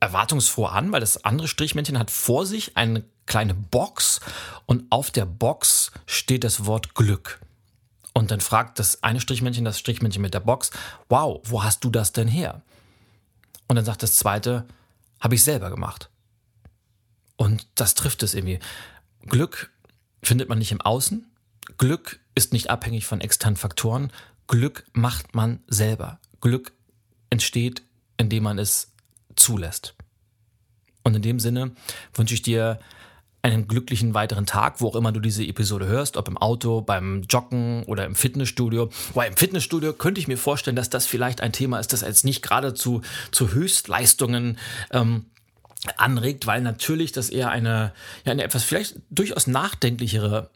erwartungsfroh 0.00 0.66
an, 0.66 0.92
weil 0.92 1.00
das 1.00 1.24
andere 1.24 1.48
Strichmännchen 1.48 1.98
hat 1.98 2.10
vor 2.10 2.46
sich 2.46 2.76
eine 2.76 3.02
kleine 3.26 3.54
Box 3.54 4.20
und 4.66 4.84
auf 4.90 5.10
der 5.10 5.26
Box 5.26 5.90
steht 6.06 6.44
das 6.44 6.66
Wort 6.66 6.94
Glück. 6.94 7.40
Und 8.14 8.30
dann 8.30 8.40
fragt 8.40 8.78
das 8.78 9.02
eine 9.02 9.20
Strichmännchen 9.20 9.64
das 9.64 9.78
Strichmännchen 9.78 10.22
mit 10.22 10.34
der 10.34 10.40
Box, 10.40 10.70
wow, 11.08 11.40
wo 11.44 11.64
hast 11.64 11.82
du 11.84 11.90
das 11.90 12.12
denn 12.12 12.28
her? 12.28 12.62
Und 13.66 13.76
dann 13.76 13.84
sagt 13.84 14.02
das 14.02 14.16
zweite, 14.16 14.64
habe 15.20 15.34
ich 15.34 15.42
selber 15.42 15.70
gemacht. 15.70 16.08
Und 17.38 17.68
das 17.76 17.94
trifft 17.94 18.22
es 18.22 18.34
irgendwie. 18.34 18.58
Glück 19.26 19.70
findet 20.22 20.50
man 20.50 20.58
nicht 20.58 20.72
im 20.72 20.82
Außen. 20.82 21.26
Glück 21.78 22.20
ist 22.34 22.52
nicht 22.52 22.68
abhängig 22.68 23.06
von 23.06 23.20
externen 23.20 23.56
Faktoren. 23.56 24.12
Glück 24.48 24.84
macht 24.92 25.34
man 25.34 25.60
selber. 25.68 26.18
Glück 26.40 26.72
entsteht, 27.30 27.82
indem 28.16 28.42
man 28.42 28.58
es 28.58 28.92
zulässt. 29.36 29.94
Und 31.04 31.14
in 31.14 31.22
dem 31.22 31.38
Sinne 31.38 31.72
wünsche 32.12 32.34
ich 32.34 32.42
dir 32.42 32.80
einen 33.42 33.68
glücklichen 33.68 34.14
weiteren 34.14 34.46
Tag, 34.46 34.80
wo 34.80 34.88
auch 34.88 34.96
immer 34.96 35.12
du 35.12 35.20
diese 35.20 35.44
Episode 35.44 35.86
hörst, 35.86 36.16
ob 36.16 36.26
im 36.26 36.36
Auto, 36.36 36.80
beim 36.80 37.22
Joggen 37.22 37.84
oder 37.84 38.04
im 38.04 38.16
Fitnessstudio. 38.16 38.90
Weil 39.14 39.30
im 39.30 39.36
Fitnessstudio 39.36 39.92
könnte 39.92 40.20
ich 40.20 40.26
mir 40.26 40.36
vorstellen, 40.36 40.74
dass 40.74 40.90
das 40.90 41.06
vielleicht 41.06 41.40
ein 41.40 41.52
Thema 41.52 41.78
ist, 41.78 41.92
das 41.92 42.00
jetzt 42.00 42.24
nicht 42.24 42.42
gerade 42.42 42.74
zu, 42.74 43.02
zu 43.30 43.52
Höchstleistungen 43.52 44.58
ähm, 44.90 45.26
anregt, 45.96 46.46
weil 46.46 46.60
natürlich 46.60 47.12
das 47.12 47.30
eher 47.30 47.50
eine, 47.50 47.92
ja, 48.24 48.32
eine 48.32 48.42
etwas 48.42 48.64
vielleicht 48.64 48.96
durchaus 49.10 49.46
nachdenklichere 49.46 50.50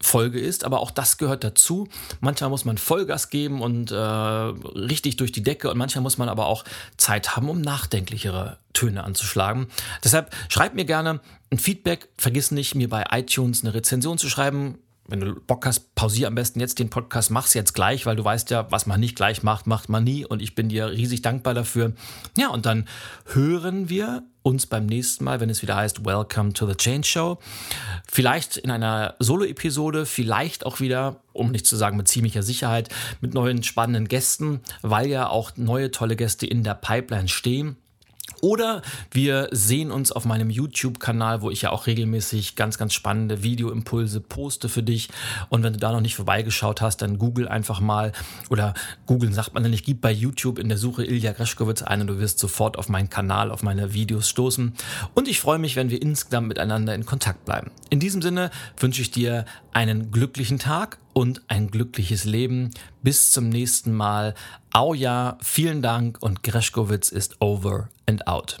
Folge 0.00 0.38
ist, 0.38 0.64
aber 0.64 0.80
auch 0.80 0.90
das 0.90 1.18
gehört 1.18 1.42
dazu. 1.42 1.88
Manchmal 2.20 2.50
muss 2.50 2.64
man 2.64 2.78
Vollgas 2.78 3.30
geben 3.30 3.60
und 3.60 3.90
äh, 3.90 3.96
richtig 3.96 5.16
durch 5.16 5.32
die 5.32 5.42
Decke 5.42 5.70
und 5.70 5.76
manchmal 5.76 6.02
muss 6.02 6.18
man 6.18 6.28
aber 6.28 6.46
auch 6.46 6.64
Zeit 6.96 7.34
haben, 7.36 7.48
um 7.48 7.60
nachdenklichere 7.60 8.58
Töne 8.72 9.02
anzuschlagen. 9.02 9.66
Deshalb 10.04 10.34
schreib 10.48 10.74
mir 10.74 10.84
gerne 10.84 11.20
ein 11.50 11.58
Feedback. 11.58 12.08
Vergiss 12.16 12.52
nicht, 12.52 12.74
mir 12.74 12.88
bei 12.88 13.06
iTunes 13.10 13.64
eine 13.64 13.74
Rezension 13.74 14.18
zu 14.18 14.28
schreiben. 14.28 14.78
Wenn 15.08 15.20
du 15.20 15.34
Bock 15.34 15.64
hast, 15.66 15.94
pausier 15.94 16.28
am 16.28 16.34
besten 16.34 16.60
jetzt 16.60 16.78
den 16.78 16.90
Podcast, 16.90 17.30
mach's 17.30 17.54
jetzt 17.54 17.72
gleich, 17.72 18.04
weil 18.04 18.14
du 18.14 18.24
weißt 18.24 18.50
ja, 18.50 18.70
was 18.70 18.86
man 18.86 19.00
nicht 19.00 19.16
gleich 19.16 19.42
macht, 19.42 19.66
macht 19.66 19.88
man 19.88 20.04
nie 20.04 20.26
und 20.26 20.42
ich 20.42 20.54
bin 20.54 20.68
dir 20.68 20.90
riesig 20.90 21.22
dankbar 21.22 21.54
dafür. 21.54 21.94
Ja, 22.36 22.50
und 22.50 22.66
dann 22.66 22.86
hören 23.32 23.88
wir 23.88 24.22
uns 24.48 24.64
beim 24.64 24.86
nächsten 24.86 25.24
Mal, 25.24 25.40
wenn 25.40 25.50
es 25.50 25.60
wieder 25.60 25.76
heißt 25.76 26.06
Welcome 26.06 26.54
to 26.54 26.66
the 26.66 26.74
Change 26.74 27.06
Show. 27.06 27.38
Vielleicht 28.10 28.56
in 28.56 28.70
einer 28.70 29.14
Solo-Episode, 29.18 30.06
vielleicht 30.06 30.64
auch 30.64 30.80
wieder, 30.80 31.16
um 31.34 31.50
nicht 31.50 31.66
zu 31.66 31.76
sagen 31.76 31.98
mit 31.98 32.08
ziemlicher 32.08 32.42
Sicherheit, 32.42 32.88
mit 33.20 33.34
neuen 33.34 33.62
spannenden 33.62 34.08
Gästen, 34.08 34.60
weil 34.80 35.08
ja 35.08 35.28
auch 35.28 35.52
neue 35.56 35.90
tolle 35.90 36.16
Gäste 36.16 36.46
in 36.46 36.64
der 36.64 36.74
Pipeline 36.74 37.28
stehen. 37.28 37.76
Oder 38.40 38.82
wir 39.10 39.48
sehen 39.52 39.90
uns 39.90 40.12
auf 40.12 40.24
meinem 40.24 40.50
YouTube-Kanal, 40.50 41.42
wo 41.42 41.50
ich 41.50 41.62
ja 41.62 41.70
auch 41.70 41.86
regelmäßig 41.86 42.56
ganz, 42.56 42.78
ganz 42.78 42.94
spannende 42.94 43.42
Videoimpulse 43.42 44.20
poste 44.20 44.68
für 44.68 44.82
dich. 44.82 45.08
Und 45.48 45.62
wenn 45.62 45.72
du 45.72 45.78
da 45.78 45.92
noch 45.92 46.00
nicht 46.00 46.16
vorbeigeschaut 46.16 46.80
hast, 46.80 47.02
dann 47.02 47.18
google 47.18 47.48
einfach 47.48 47.80
mal 47.80 48.12
oder 48.50 48.74
googeln 49.06 49.32
sagt 49.32 49.54
man 49.54 49.68
nicht, 49.68 49.84
gib 49.84 50.00
bei 50.00 50.12
YouTube 50.12 50.58
in 50.58 50.68
der 50.68 50.78
Suche 50.78 51.04
Ilja 51.04 51.32
Greschkowitz 51.32 51.82
ein 51.82 52.00
und 52.00 52.06
du 52.06 52.18
wirst 52.18 52.38
sofort 52.38 52.78
auf 52.78 52.88
meinen 52.88 53.10
Kanal, 53.10 53.50
auf 53.50 53.62
meine 53.62 53.92
Videos 53.92 54.28
stoßen. 54.28 54.72
Und 55.14 55.28
ich 55.28 55.40
freue 55.40 55.58
mich, 55.58 55.76
wenn 55.76 55.90
wir 55.90 56.00
insgesamt 56.00 56.48
miteinander 56.48 56.94
in 56.94 57.06
Kontakt 57.06 57.44
bleiben. 57.44 57.70
In 57.90 58.00
diesem 58.00 58.22
Sinne 58.22 58.50
wünsche 58.78 59.02
ich 59.02 59.10
dir 59.10 59.44
einen 59.78 60.10
glücklichen 60.10 60.58
Tag 60.58 60.98
und 61.12 61.42
ein 61.46 61.70
glückliches 61.70 62.24
Leben. 62.24 62.72
Bis 63.04 63.30
zum 63.30 63.48
nächsten 63.48 63.94
Mal. 63.94 64.34
Auja, 64.72 65.38
vielen 65.40 65.82
Dank 65.82 66.18
und 66.20 66.42
Greschkowitz 66.42 67.10
ist 67.10 67.36
over 67.40 67.88
and 68.04 68.26
out. 68.26 68.58